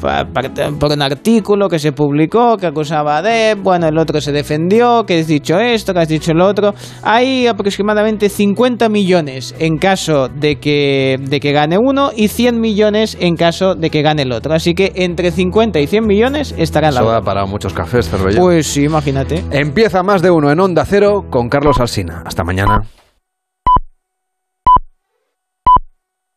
[0.00, 5.04] Por un artículo que se publicó, que acusaba a Depp, bueno, el otro se defendió,
[5.04, 6.74] que has dicho esto, que has dicho lo otro.
[7.02, 13.16] Hay aproximadamente 50 millones en caso de que, de que gane uno y 100 millones
[13.20, 14.54] en caso de que gane el otro.
[14.54, 18.40] Así que entre 50 y 100 millones estará la Eso da para muchos cafés, Cervello.
[18.40, 19.44] Pues sí, imagínate.
[19.50, 22.22] Empieza más de uno en Onda Cero con Carlos Alsina.
[22.24, 22.82] Hasta mañana.